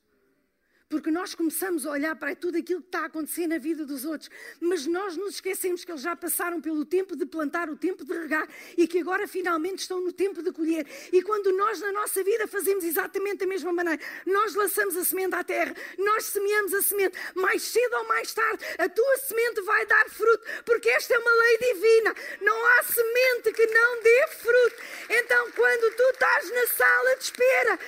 [0.90, 4.04] porque nós começamos a olhar para tudo aquilo que está a acontecer na vida dos
[4.04, 4.28] outros,
[4.60, 8.12] mas nós nos esquecemos que eles já passaram pelo tempo de plantar, o tempo de
[8.12, 10.84] regar e que agora finalmente estão no tempo de colher.
[11.12, 15.32] E quando nós na nossa vida fazemos exatamente da mesma maneira, nós lançamos a semente
[15.32, 19.86] à terra, nós semeamos a semente, mais cedo ou mais tarde a tua semente vai
[19.86, 22.14] dar fruto, porque esta é uma lei divina.
[22.40, 24.76] Não há semente que não dê fruto.
[25.08, 27.78] Então, quando tu estás na sala de espera,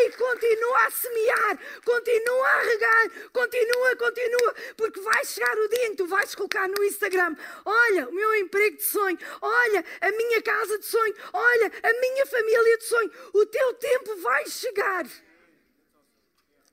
[0.00, 5.90] ei, continua a semear, continua a regar, continua, continua, porque vai chegar o dia em
[5.90, 10.42] que tu vais colocar no Instagram: olha, o meu emprego de sonho, olha, a minha
[10.42, 13.10] casa de sonho, olha, a minha família de sonho.
[13.34, 15.06] O teu tempo vai chegar.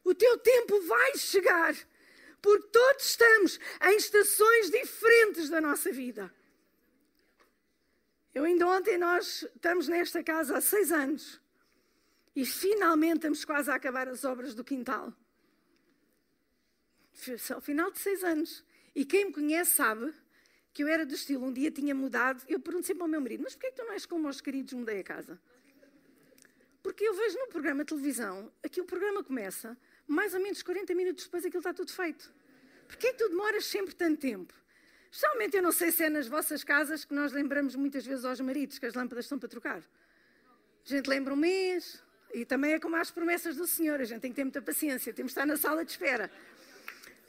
[0.04, 1.76] O teu tempo vai chegar.
[2.42, 6.34] Porque todos estamos em estações diferentes da nossa vida.
[8.34, 11.42] Eu ainda ontem nós estamos nesta casa há seis anos
[12.36, 15.14] e finalmente estamos quase a acabar as obras do quintal
[17.54, 18.64] ao final de seis anos.
[18.96, 20.14] E quem me conhece sabe
[20.74, 22.44] que eu era do estilo, um dia tinha mudado.
[22.48, 24.74] Eu pergunto sempre ao meu marido: Mas porquê que tu não és como os queridos
[24.74, 25.40] mudei a casa?
[26.82, 29.78] Porque eu vejo no programa de televisão, aqui o programa começa,
[30.08, 32.32] mais ou menos 40 minutos depois aquilo está tudo feito.
[32.88, 34.54] Porquê que tu demoras sempre tanto tempo?
[35.12, 38.40] Especialmente, eu não sei se é nas vossas casas que nós lembramos muitas vezes aos
[38.40, 39.80] maridos que as lâmpadas estão para trocar.
[39.80, 42.02] A gente lembra um mês,
[42.34, 45.14] e também é como as promessas do Senhor, a gente tem que ter muita paciência,
[45.14, 46.32] temos de estar na sala de espera.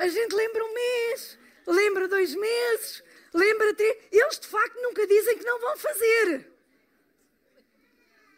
[0.00, 3.98] A gente lembra um mês, lembra dois meses, lembra três.
[4.10, 6.50] Eles de facto nunca dizem que não vão fazer.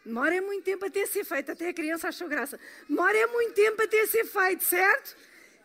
[0.05, 2.59] Demora é muito tempo até ser feito, até a criança achou graça.
[2.89, 5.15] Demora é muito tempo até ser feito, certo?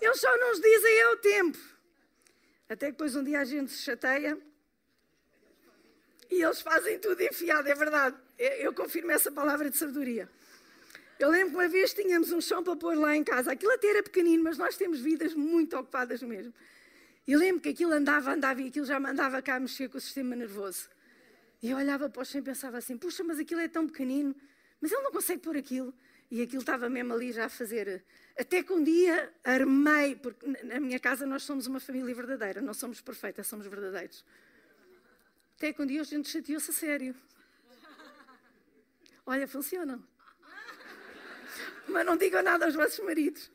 [0.01, 1.59] Eles só nos dizem é o tempo.
[2.69, 4.39] Até que depois um dia a gente se chateia
[6.31, 8.17] e eles fazem tudo enfiado, é verdade.
[8.39, 10.31] Eu confirmo essa palavra de sabedoria.
[11.19, 13.51] Eu lembro que uma vez tínhamos um chão para pôr lá em casa.
[13.51, 16.55] Aquilo até era pequenino, mas nós temos vidas muito ocupadas mesmo.
[17.27, 20.37] E lembro que aquilo andava, andava e aquilo já mandava cá mexer com o sistema
[20.37, 20.89] nervoso.
[21.61, 24.35] E eu olhava para o chão e pensava assim: puxa, mas aquilo é tão pequenino,
[24.81, 25.93] mas ele não consegue pôr aquilo.
[26.31, 28.05] E aquilo estava mesmo ali já a fazer.
[28.39, 32.75] Até que um dia armei, porque na minha casa nós somos uma família verdadeira, não
[32.75, 34.25] somos perfeitas, somos verdadeiros.
[35.57, 37.15] Até que um dia a gente chateou-se a sério.
[39.27, 40.01] Olha, funcionam
[41.99, 43.51] mas não digam nada aos vossos maridos.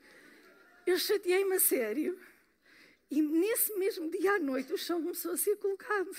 [0.85, 2.19] Eu chateei-me a sério.
[3.09, 6.13] E nesse mesmo dia à noite o chão começou a ser colocado.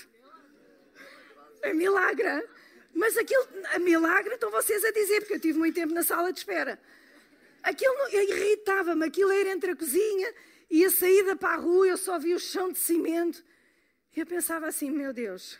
[1.61, 2.49] É milagre.
[2.95, 6.33] Mas aquilo, a milagre estão vocês a dizer, porque eu tive muito tempo na sala
[6.33, 6.81] de espera.
[7.61, 10.33] Aquilo irritava-me, aquilo era entre a cozinha
[10.67, 13.45] e a saída para a rua, eu só via o chão de cimento.
[14.15, 15.59] E eu pensava assim, meu Deus,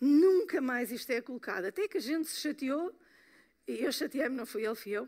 [0.00, 1.66] nunca mais isto é colocado.
[1.66, 2.90] Até que a gente se chateou,
[3.68, 5.06] e eu chateei-me, não fui ele, fui eu.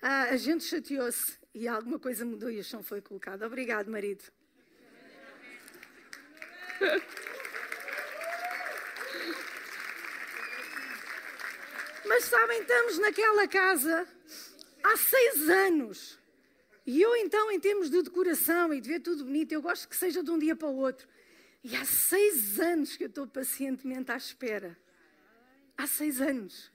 [0.00, 3.42] Ah, a gente chateou-se e alguma coisa mudou e o chão foi colocado.
[3.44, 4.24] Obrigado, marido.
[12.06, 14.06] Mas sabem, estamos naquela casa
[14.84, 16.18] há seis anos.
[16.86, 19.96] E eu, então, em termos de decoração e de ver tudo bonito, eu gosto que
[19.96, 21.06] seja de um dia para o outro.
[21.62, 24.78] E há seis anos que eu estou pacientemente à espera.
[25.76, 26.72] Há seis anos.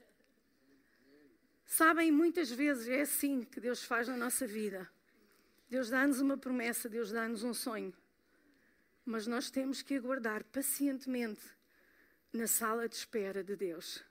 [1.76, 4.88] Sabem, muitas vezes é assim que Deus faz na nossa vida.
[5.68, 7.92] Deus dá-nos uma promessa, Deus dá-nos um sonho.
[9.04, 11.42] Mas nós temos que aguardar pacientemente
[12.32, 14.04] na sala de espera de Deus.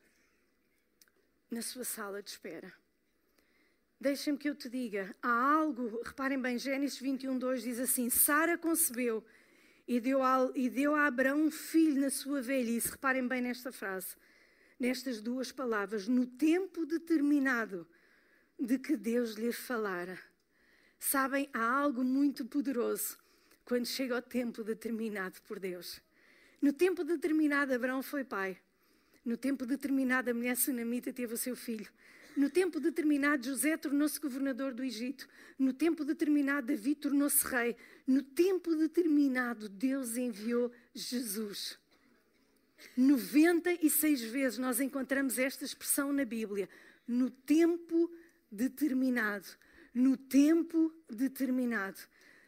[1.49, 2.69] Na sua sala de espera.
[3.97, 8.57] Deixem-me que eu te diga, há algo, reparem bem, Gênesis 21, 2 diz assim: Sara
[8.57, 9.23] concebeu
[9.87, 12.91] e deu, a, e deu a Abraão um filho na sua velhice.
[12.91, 14.17] Reparem bem nesta frase,
[14.83, 17.87] nestas duas palavras, no tempo determinado
[18.59, 20.19] de que Deus lhe falara.
[20.99, 23.17] Sabem, há algo muito poderoso
[23.63, 26.01] quando chega o tempo determinado por Deus.
[26.61, 28.59] No tempo determinado, Abraão foi pai.
[29.23, 31.89] No tempo determinado, a mulher sunamita teve o seu filho.
[32.35, 35.29] No tempo determinado, José tornou-se governador do Egito.
[35.57, 37.77] No tempo determinado, Davi tornou-se rei.
[38.05, 41.81] No tempo determinado, Deus enviou Jesus.
[42.97, 46.69] 96 vezes nós encontramos esta expressão na Bíblia.
[47.07, 48.11] No tempo
[48.51, 49.47] determinado.
[49.93, 51.99] No tempo determinado.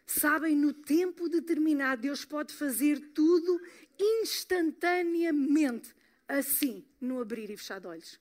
[0.06, 3.60] Sabem, no tempo determinado, Deus pode fazer tudo
[4.00, 5.96] instantaneamente,
[6.28, 8.20] assim, no abrir e fechar de olhos.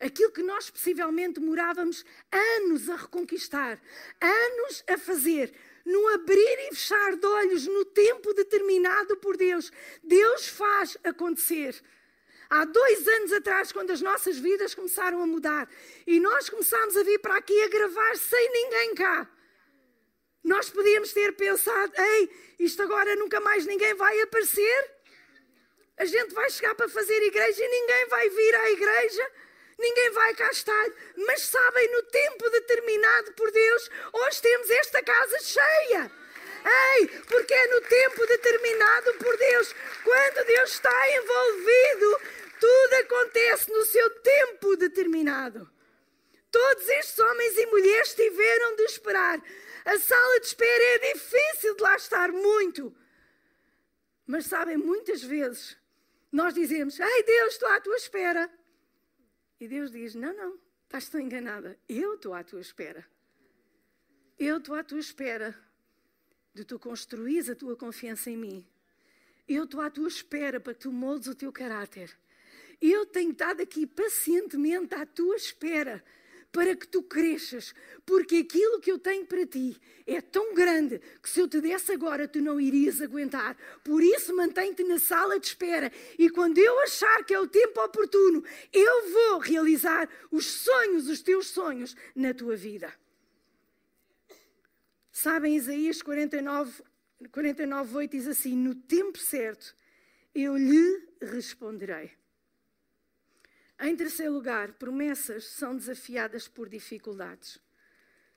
[0.00, 3.80] Aquilo que nós possivelmente demorávamos anos a reconquistar,
[4.20, 5.54] anos a fazer,
[5.86, 9.70] no abrir e fechar de olhos, no tempo determinado por Deus,
[10.02, 11.80] Deus faz acontecer.
[12.50, 15.70] Há dois anos atrás, quando as nossas vidas começaram a mudar
[16.06, 19.30] e nós começámos a vir para aqui a gravar sem ninguém cá,
[20.42, 24.90] nós podíamos ter pensado: ei, isto agora nunca mais ninguém vai aparecer.
[25.96, 29.30] A gente vai chegar para fazer igreja e ninguém vai vir à igreja
[29.78, 30.86] ninguém vai cá estar.
[31.16, 36.10] Mas sabem, no tempo determinado por Deus, hoje temos esta casa cheia.
[36.98, 39.74] Ei, porque é no tempo determinado por Deus.
[40.02, 42.20] Quando Deus está envolvido,
[42.58, 45.70] tudo acontece no seu tempo determinado.
[46.50, 49.40] Todos estes homens e mulheres tiveram de esperar.
[49.84, 52.96] A sala de espera é difícil de lá estar muito.
[54.26, 55.76] Mas sabem, muitas vezes
[56.32, 58.50] nós dizemos: Ei Deus, estou à tua espera.
[59.60, 61.78] E Deus diz: Não, não, estás tão enganada.
[61.88, 63.06] Eu estou à tua espera.
[64.38, 65.56] Eu estou à tua espera
[66.54, 68.66] de tu construís a tua confiança em mim.
[69.48, 72.16] Eu estou à tua espera para que tu moldes o teu caráter.
[72.80, 76.04] Eu tenho estado aqui pacientemente à tua espera
[76.56, 77.74] para que tu cresças,
[78.06, 81.92] porque aquilo que eu tenho para ti é tão grande que se eu te desse
[81.92, 83.54] agora tu não irias aguentar.
[83.84, 87.78] Por isso mantém-te na sala de espera e quando eu achar que é o tempo
[87.84, 88.42] oportuno,
[88.72, 92.90] eu vou realizar os sonhos, os teus sonhos na tua vida.
[95.12, 96.82] Sabem, Isaías 49,
[97.30, 99.76] 49 8 diz assim: No tempo certo
[100.34, 102.12] eu lhe responderei.
[103.78, 107.58] Em terceiro lugar, promessas são desafiadas por dificuldades.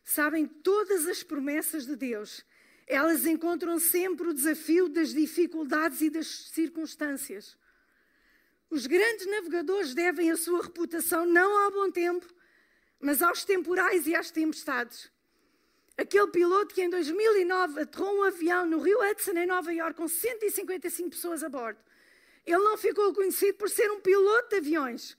[0.04, 2.44] Sabem, todas as promessas de Deus,
[2.88, 7.58] elas encontram sempre o desafio das dificuldades e das circunstâncias.
[8.70, 12.26] Os grandes navegadores devem a sua reputação não ao bom tempo,
[13.00, 15.12] mas aos temporais e às tempestades.
[15.98, 20.08] Aquele piloto que em 2009 aterrou um avião no Rio Hudson, em Nova York, com
[20.08, 21.80] 155 pessoas a bordo.
[22.46, 25.18] Ele não ficou conhecido por ser um piloto de aviões.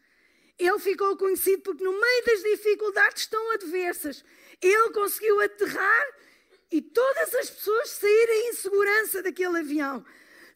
[0.60, 4.22] Ele ficou conhecido porque, no meio das dificuldades tão adversas,
[4.60, 6.06] ele conseguiu aterrar
[6.70, 10.04] e todas as pessoas saírem em segurança daquele avião.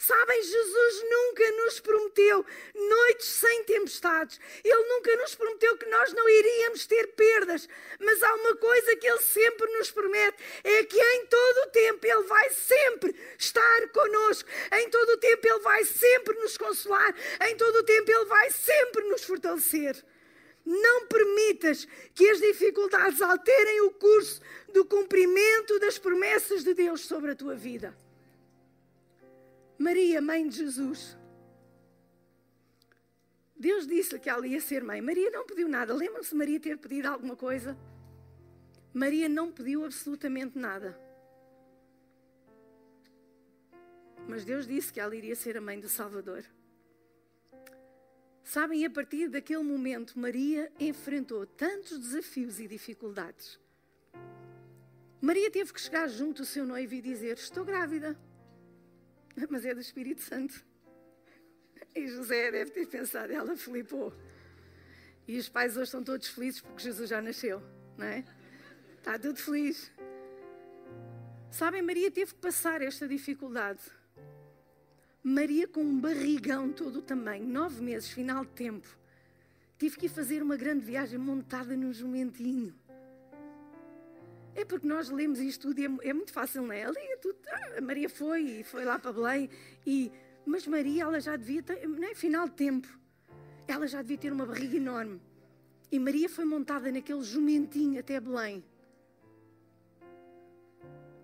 [0.05, 2.45] Sabem, Jesus nunca nos prometeu
[2.75, 4.39] noites sem tempestades.
[4.63, 7.67] Ele nunca nos prometeu que nós não iríamos ter perdas.
[7.99, 12.07] Mas há uma coisa que Ele sempre nos promete: é que em todo o tempo
[12.07, 14.47] Ele vai sempre estar conosco.
[14.73, 17.15] Em todo o tempo Ele vai sempre nos consolar.
[17.49, 20.05] Em todo o tempo Ele vai sempre nos fortalecer.
[20.67, 27.31] Não permitas que as dificuldades alterem o curso do cumprimento das promessas de Deus sobre
[27.31, 28.04] a tua vida.
[33.57, 35.01] Deus disse-lhe que ela ia ser mãe.
[35.01, 35.95] Maria não pediu nada.
[35.95, 37.77] Lembram-se Maria ter pedido alguma coisa?
[38.93, 40.99] Maria não pediu absolutamente nada.
[44.29, 46.45] Mas Deus disse que ela iria ser a mãe do Salvador.
[48.43, 53.59] Sabem, a partir daquele momento, Maria enfrentou tantos desafios e dificuldades.
[55.21, 58.17] Maria teve que chegar junto ao seu noivo e dizer: Estou grávida.
[59.51, 60.65] Mas é do Espírito Santo.
[61.95, 64.13] E José deve ter pensado, ela flipou.
[65.27, 67.63] E os pais hoje estão todos felizes porque Jesus já nasceu,
[67.97, 68.25] não é?
[68.99, 69.91] Está tudo feliz.
[71.51, 73.81] Sabem, Maria teve que passar esta dificuldade.
[75.23, 78.89] Maria, com um barrigão todo o tamanho, nove meses, final de tempo,
[79.79, 82.75] tive que ir fazer uma grande viagem montada num jumentinho.
[84.55, 86.85] É porque nós lemos isto tudo e é, é muito fácil, não é?
[86.85, 89.51] Ali tudo, ah, a Maria foi e foi lá para Belém,
[89.87, 90.13] e,
[90.47, 92.15] mas Maria, ela já devia ter, não é?
[92.15, 92.89] Final de tempo,
[93.67, 95.21] ela já devia ter uma barriga enorme.
[95.91, 98.65] E Maria foi montada naquele jumentinho até Belém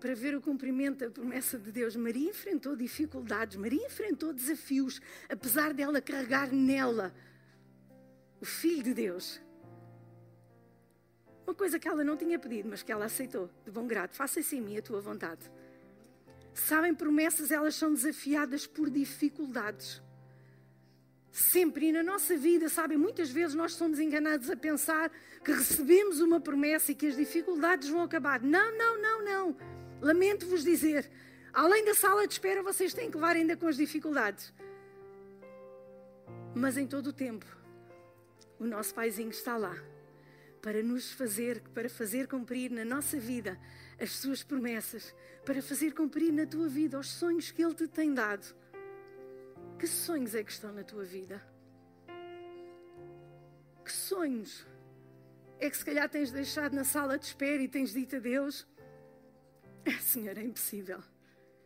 [0.01, 1.95] para ver o cumprimento da promessa de Deus.
[1.95, 7.13] Maria enfrentou dificuldades, Maria enfrentou desafios, apesar dela carregar nela
[8.41, 9.39] o Filho de Deus.
[11.51, 14.13] Uma coisa que ela não tinha pedido, mas que ela aceitou, de bom grado.
[14.13, 15.51] Faça-se em mim a tua vontade.
[16.53, 20.01] Sabem, promessas, elas são desafiadas por dificuldades.
[21.29, 25.11] Sempre e na nossa vida, sabem, muitas vezes nós somos enganados a pensar
[25.43, 28.41] que recebemos uma promessa e que as dificuldades vão acabar.
[28.41, 29.57] Não, não, não, não.
[29.99, 31.11] Lamento vos dizer,
[31.51, 34.53] além da sala de espera, vocês têm que levar ainda com as dificuldades.
[36.55, 37.45] Mas em todo o tempo,
[38.57, 39.90] o nosso paizinho está lá
[40.61, 43.59] para nos fazer, para fazer cumprir na nossa vida
[43.99, 45.13] as suas promessas,
[45.45, 48.55] para fazer cumprir na tua vida os sonhos que ele te tem dado.
[49.79, 51.41] Que sonhos é que estão na tua vida?
[53.83, 54.65] Que sonhos
[55.59, 58.67] é que se calhar tens deixado na sala de espera e tens dito a Deus:
[59.85, 61.01] é, Senhor, é impossível.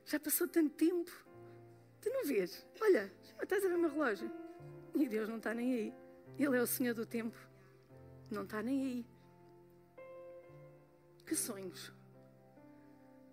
[0.06, 1.12] Já passou tanto tempo.
[2.02, 2.66] Tu não vês?
[2.80, 4.32] Olha, estás a ver o meu relógio.
[4.94, 5.94] E Deus não está nem aí.
[6.38, 7.36] Ele é o Senhor do tempo.
[8.36, 9.06] Não está nem aí.
[11.26, 11.94] Que sonhos.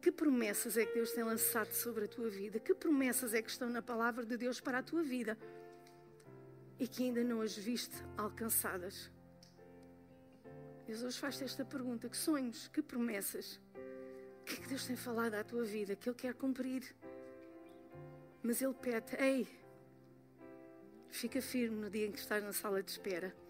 [0.00, 2.61] Que promessas é que Deus tem lançado sobre a tua vida?
[2.61, 5.36] Que promessas é que estão na palavra de Deus para a tua vida?
[6.78, 9.11] E que ainda não as viste alcançadas?
[10.86, 13.61] Deus hoje faz-te esta pergunta: que sonhos, que promessas
[14.40, 16.82] o que é que Deus tem falado à tua vida que Ele quer cumprir?
[18.40, 19.48] Mas Ele pede: Ei,
[21.11, 23.41] fica firme no dia em que estás na sala de espera.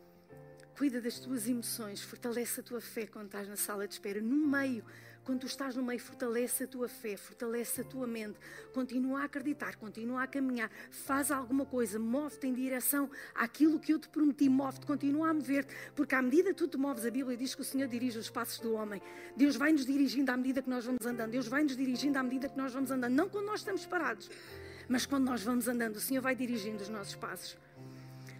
[0.77, 4.21] Cuida das tuas emoções, fortalece a tua fé quando estás na sala de espera.
[4.21, 4.85] No meio
[5.25, 8.39] quando tu estás no meio, fortalece a tua fé, fortalece a tua mente,
[8.75, 14.01] continua a acreditar, continua a caminhar, faz alguma coisa, move-te em direção àquilo que eu
[14.01, 17.37] te prometi, move-te, continua a mover-te, porque à medida que tu te moves, a Bíblia
[17.37, 19.01] diz que o Senhor dirige os passos do homem.
[19.37, 22.23] Deus vai nos dirigindo à medida que nós vamos andando, Deus vai nos dirigindo à
[22.23, 24.29] medida que nós vamos andando, não quando nós estamos parados,
[24.89, 27.57] mas quando nós vamos andando, o Senhor vai dirigindo os nossos passos.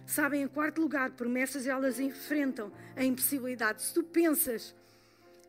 [0.05, 3.81] Sabem, em quarto lugar, promessas elas enfrentam a impossibilidade.
[3.81, 4.75] Se tu pensas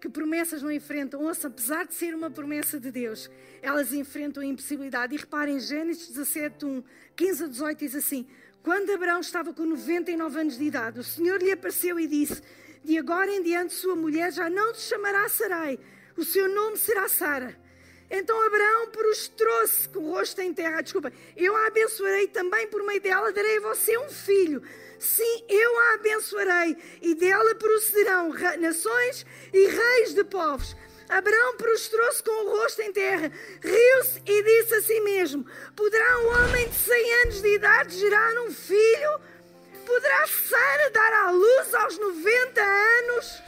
[0.01, 3.31] que promessas não enfrentam, ouça, apesar de ser uma promessa de Deus,
[3.63, 5.15] elas enfrentam a impossibilidade.
[5.15, 6.85] E reparem, Gênesis 17, 1,
[7.17, 8.27] 15 a 18 diz assim:
[8.63, 12.43] Quando Abraão estava com 99 anos de idade, o Senhor lhe apareceu e disse:
[12.85, 15.79] De agora em diante, sua mulher já não se chamará Sarai,
[16.17, 17.64] o seu nome será Sara.
[18.11, 20.83] Então Abraão prostrou-se com o rosto em terra.
[20.83, 24.63] Desculpa, eu a abençoarei também por meio dela, darei a você um filho.
[24.99, 30.77] Sim, eu a abençoarei, e dela procederão nações e reis de povos.
[31.09, 33.31] Abraão prostrou-se com o rosto em terra,
[33.63, 35.45] riu-se e disse a si mesmo:
[35.77, 39.21] Poderá um homem de 100 anos de idade gerar um filho?
[39.85, 43.43] Poderá Sara dar à luz aos 90 anos?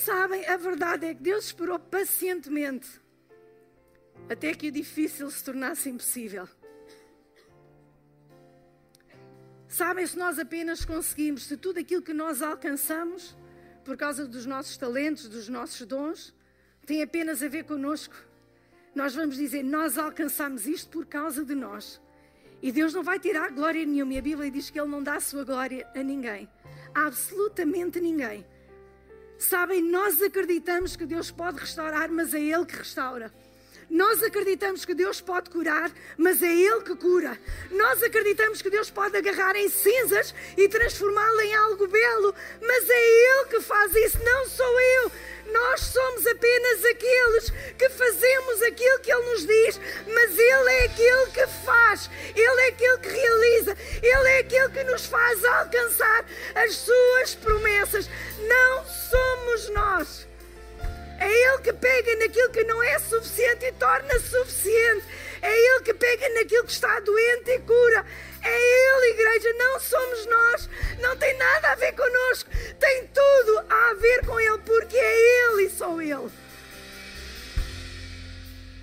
[0.00, 2.88] Sabem, a verdade é que Deus esperou pacientemente
[4.30, 6.48] até que o difícil se tornasse impossível.
[9.68, 13.36] Sabem, se nós apenas conseguimos, se tudo aquilo que nós alcançamos,
[13.84, 16.34] por causa dos nossos talentos, dos nossos dons,
[16.86, 18.14] tem apenas a ver conosco,
[18.94, 22.00] nós vamos dizer, nós alcançamos isto por causa de nós.
[22.62, 24.14] E Deus não vai tirar glória nenhuma.
[24.14, 26.48] E a Bíblia diz que Ele não dá a sua glória a ninguém.
[26.94, 28.46] A absolutamente ninguém.
[29.40, 33.32] Sabem, nós acreditamos que Deus pode restaurar, mas é Ele que restaura.
[33.90, 37.38] Nós acreditamos que Deus pode curar, mas é Ele que cura.
[37.70, 43.38] Nós acreditamos que Deus pode agarrar em cinzas e transformá-lo em algo belo, mas é
[43.38, 45.12] Ele que faz isso, não sou eu.
[45.52, 51.26] Nós somos apenas aqueles que fazemos aquilo que Ele nos diz, mas Ele é aquele
[51.32, 53.76] que faz, Ele é aquele que realiza
[54.30, 56.24] é aquele que nos faz alcançar
[56.54, 58.08] as suas promessas.
[58.48, 60.29] Não somos nós.
[61.20, 65.04] É Ele que pega naquilo que não é suficiente e torna suficiente.
[65.42, 68.06] É Ele que pega naquilo que está doente e cura.
[68.42, 70.70] É Ele, igreja, não somos nós.
[70.98, 72.48] Não tem nada a ver connosco.
[72.78, 76.30] Tem tudo a ver com Ele, porque é Ele e só Ele.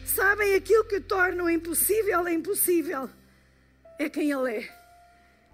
[0.06, 3.10] Sabem aquilo que torna o impossível impossível?
[3.98, 4.70] É quem Ele é.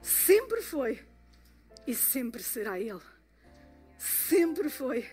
[0.02, 1.00] Sempre foi
[1.88, 3.02] e sempre será Ele.
[3.98, 5.10] Sempre foi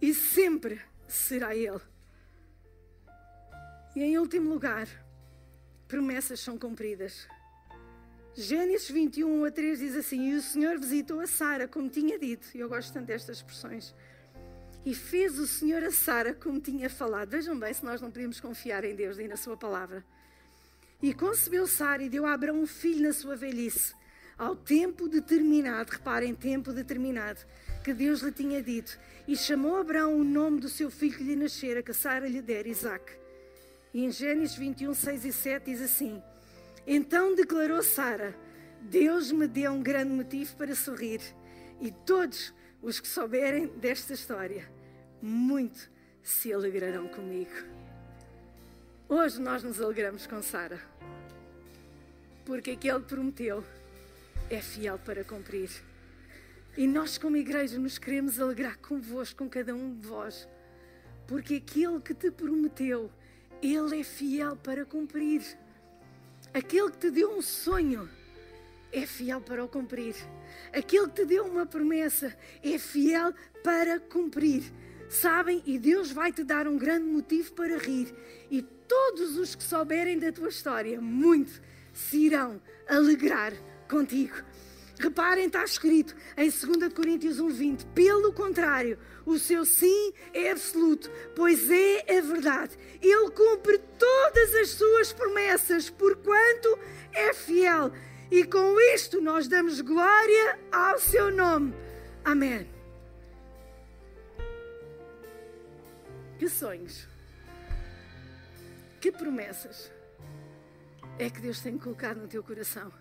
[0.00, 1.80] e sempre será Ele.
[3.94, 4.88] E em último lugar,
[5.88, 7.26] promessas são cumpridas.
[8.34, 12.48] Gênesis 21 a 3 diz assim: E o Senhor visitou a Sara, como tinha dito.
[12.54, 13.94] Eu gosto tanto destas expressões.
[14.86, 17.30] E fez o Senhor a Sara como tinha falado.
[17.30, 20.04] Vejam bem se nós não podemos confiar em Deus e na Sua palavra.
[21.02, 23.94] E concebeu Sara e deu a Abraão um filho na sua velhice,
[24.38, 25.90] ao tempo determinado.
[25.90, 27.40] Reparem, tempo determinado
[27.82, 28.98] que Deus lhe tinha dito.
[29.26, 32.68] E chamou Abraão o nome do seu filho que lhe nascera, que Sara lhe dera,
[32.68, 33.12] Isaac.
[33.92, 36.22] E em Gênesis 21, 6 e 7 diz assim:
[36.86, 38.34] Então declarou Sara:
[38.80, 41.20] Deus me deu um grande motivo para sorrir,
[41.80, 44.68] e todos os que souberem desta história
[45.20, 45.90] muito
[46.22, 47.52] se alegrarão comigo.
[49.08, 50.80] Hoje nós nos alegramos com Sara,
[52.44, 53.64] porque aquele que prometeu
[54.48, 55.89] é fiel para cumprir.
[56.76, 60.48] E nós, como igreja, nos queremos alegrar convosco, com cada um de vós,
[61.26, 63.10] porque aquele que te prometeu,
[63.62, 65.42] ele é fiel para cumprir.
[66.54, 68.08] Aquele que te deu um sonho,
[68.92, 70.14] é fiel para o cumprir.
[70.72, 74.64] Aquele que te deu uma promessa, é fiel para cumprir.
[75.08, 75.62] Sabem?
[75.66, 78.14] E Deus vai te dar um grande motivo para rir.
[78.50, 81.60] E todos os que souberem da tua história, muito
[81.92, 83.52] se irão alegrar
[83.88, 84.36] contigo.
[85.00, 91.70] Reparem, está escrito em 2 Coríntios 1,20: pelo contrário, o seu sim é absoluto, pois
[91.70, 92.78] é a verdade.
[93.00, 96.78] Ele cumpre todas as suas promessas, porquanto
[97.14, 97.90] é fiel.
[98.30, 101.74] E com isto nós damos glória ao seu nome.
[102.22, 102.68] Amém.
[106.38, 107.08] Que sonhos,
[109.00, 109.90] que promessas
[111.18, 112.99] é que Deus tem colocado no teu coração?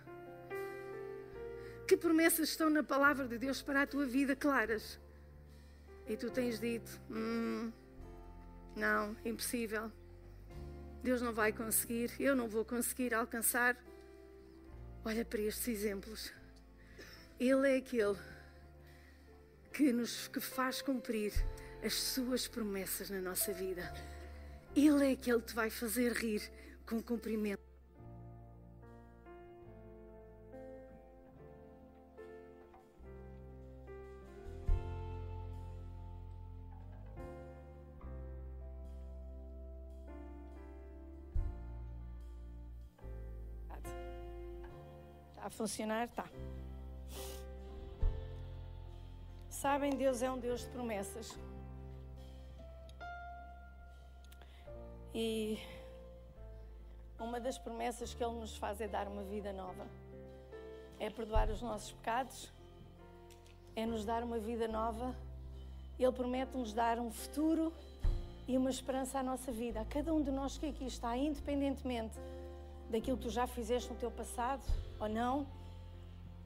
[1.89, 4.99] Que promessas estão na palavra de Deus para a tua vida claras?
[6.07, 7.71] E tu tens dito: hum,
[8.75, 9.91] não, impossível.
[11.01, 13.75] Deus não vai conseguir, eu não vou conseguir alcançar.
[15.03, 16.31] Olha para estes exemplos.
[17.39, 18.19] Ele é aquele
[19.73, 21.33] que nos que faz cumprir
[21.83, 23.91] as suas promessas na nossa vida.
[24.75, 26.51] Ele é aquele que te vai fazer rir
[26.85, 27.59] com o cumprimento.
[45.60, 46.07] Funcionar?
[46.07, 46.26] Tá.
[49.49, 51.38] Sabem, Deus é um Deus de promessas.
[55.14, 55.60] E
[57.20, 59.86] uma das promessas que Ele nos faz é dar uma vida nova.
[60.97, 62.49] É perdoar os nossos pecados,
[63.76, 65.14] é nos dar uma vida nova.
[65.99, 67.74] Ele promete-nos dar um futuro
[68.47, 69.82] e uma esperança à nossa vida.
[69.82, 72.18] A cada um de nós que aqui está, independentemente
[72.89, 74.64] daquilo que tu já fizeste no teu passado
[74.99, 75.47] ou não,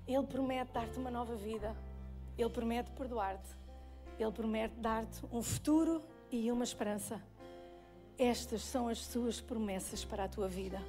[0.07, 1.75] Ele promete dar-te uma nova vida.
[2.37, 3.49] Ele promete perdoar-te.
[4.19, 7.21] Ele promete dar-te um futuro e uma esperança.
[8.17, 10.81] Estas são as suas promessas para a tua vida.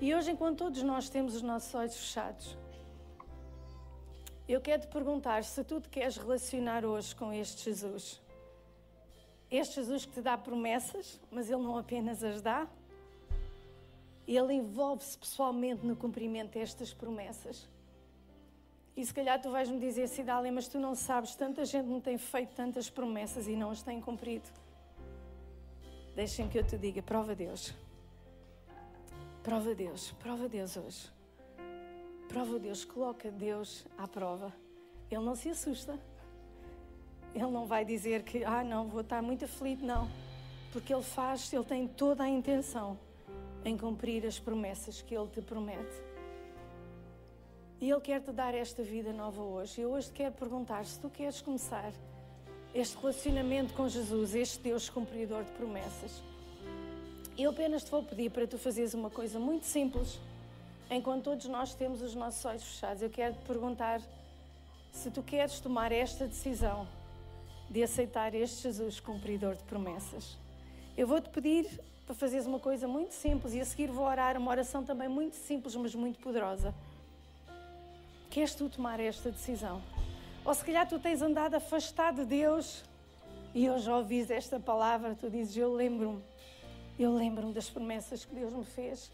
[0.00, 2.56] E hoje, enquanto todos nós temos os nossos olhos fechados,
[4.48, 8.20] eu quero te perguntar se tu te queres relacionar hoje com este Jesus.
[9.50, 12.66] Este Jesus que te dá promessas, mas Ele não apenas as dá,
[14.36, 17.68] ele envolve-se pessoalmente no cumprimento destas promessas.
[18.96, 22.18] E se calhar tu vais-me dizer, Cidália, mas tu não sabes, tanta gente me tem
[22.18, 24.48] feito tantas promessas e não as tem cumprido.
[26.14, 27.74] Deixem que eu te diga, prova Deus.
[29.42, 31.10] Prova Deus, prova Deus hoje.
[32.28, 34.52] Prova Deus, coloca Deus à prova.
[35.10, 35.98] Ele não se assusta.
[37.34, 40.08] Ele não vai dizer que, ah, não, vou estar muito aflito, não.
[40.70, 42.98] Porque ele faz, ele tem toda a intenção
[43.64, 46.12] em cumprir as promessas que ele te promete.
[47.82, 49.80] E Ele quer te dar esta vida nova hoje.
[49.80, 51.92] Eu hoje te quero perguntar se tu queres começar
[52.72, 56.22] este relacionamento com Jesus, este Deus cumpridor de promessas.
[57.36, 60.20] Eu apenas te vou pedir para tu fazeres uma coisa muito simples.
[60.88, 64.00] enquanto todos nós temos os nossos olhos fechados, eu quero te perguntar
[64.92, 66.86] se tu queres tomar esta decisão
[67.68, 70.38] de aceitar este Jesus cumpridor de promessas.
[70.96, 71.66] Eu vou-te pedir
[72.04, 75.36] para fazeres uma coisa muito simples e a seguir vou orar uma oração também muito
[75.36, 76.74] simples, mas muito poderosa.
[78.30, 79.82] Queres tu tomar esta decisão?
[80.44, 82.82] Ou se calhar tu tens andado afastado de Deus
[83.54, 86.22] e hoje ouvis esta palavra, tu dizes: Eu lembro-me,
[86.98, 89.10] eu lembro-me das promessas que Deus me fez.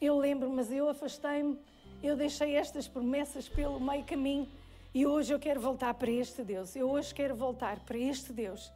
[0.00, 1.58] Eu lembro, mas eu afastei-me,
[2.02, 4.48] eu deixei estas promessas pelo meio caminho
[4.92, 6.74] e hoje eu quero voltar para este Deus.
[6.74, 8.72] Eu hoje quero voltar para este Deus.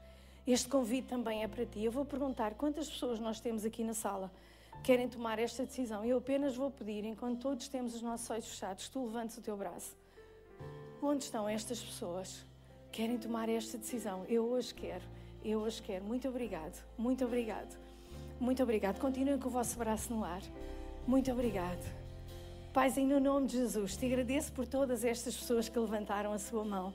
[0.51, 1.85] Este convite também é para ti.
[1.85, 4.33] Eu vou perguntar quantas pessoas nós temos aqui na sala
[4.73, 6.05] que querem tomar esta decisão.
[6.05, 9.57] Eu apenas vou pedir, enquanto todos temos os nossos olhos fechados, tu levantes o teu
[9.57, 9.97] braço.
[11.01, 12.45] Onde estão estas pessoas
[12.91, 14.25] que querem tomar esta decisão?
[14.29, 15.05] Eu hoje quero.
[15.45, 16.05] Eu hoje quero.
[16.05, 16.85] Muito obrigado.
[16.99, 17.79] Muito obrigado.
[18.41, 18.99] Muito obrigado.
[18.99, 20.43] Continuem com o vosso braço no ar.
[21.07, 21.89] Muito obrigado.
[22.73, 26.65] Paizinho, no nome de Jesus, te agradeço por todas estas pessoas que levantaram a sua
[26.65, 26.93] mão.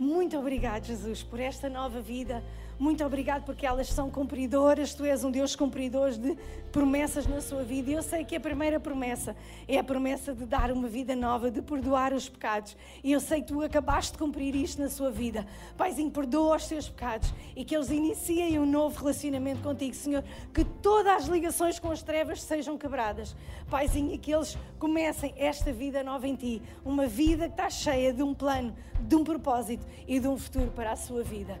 [0.00, 2.42] Muito obrigado, Jesus, por esta nova vida.
[2.78, 4.94] Muito obrigado porque elas são cumpridoras.
[4.94, 6.36] Tu és um Deus cumpridor de
[6.70, 7.90] promessas na sua vida.
[7.90, 9.34] E eu sei que a primeira promessa
[9.66, 12.76] é a promessa de dar uma vida nova, de perdoar os pecados.
[13.02, 15.44] E eu sei que tu acabaste de cumprir isto na sua vida.
[15.76, 20.22] Paizinho, perdoa os teus pecados e que eles iniciem um novo relacionamento contigo, Senhor.
[20.54, 23.34] Que todas as ligações com as trevas sejam quebradas.
[23.68, 26.62] Paizinho, e que eles comecem esta vida nova em ti.
[26.84, 30.70] Uma vida que está cheia de um plano, de um propósito e de um futuro
[30.70, 31.60] para a sua vida.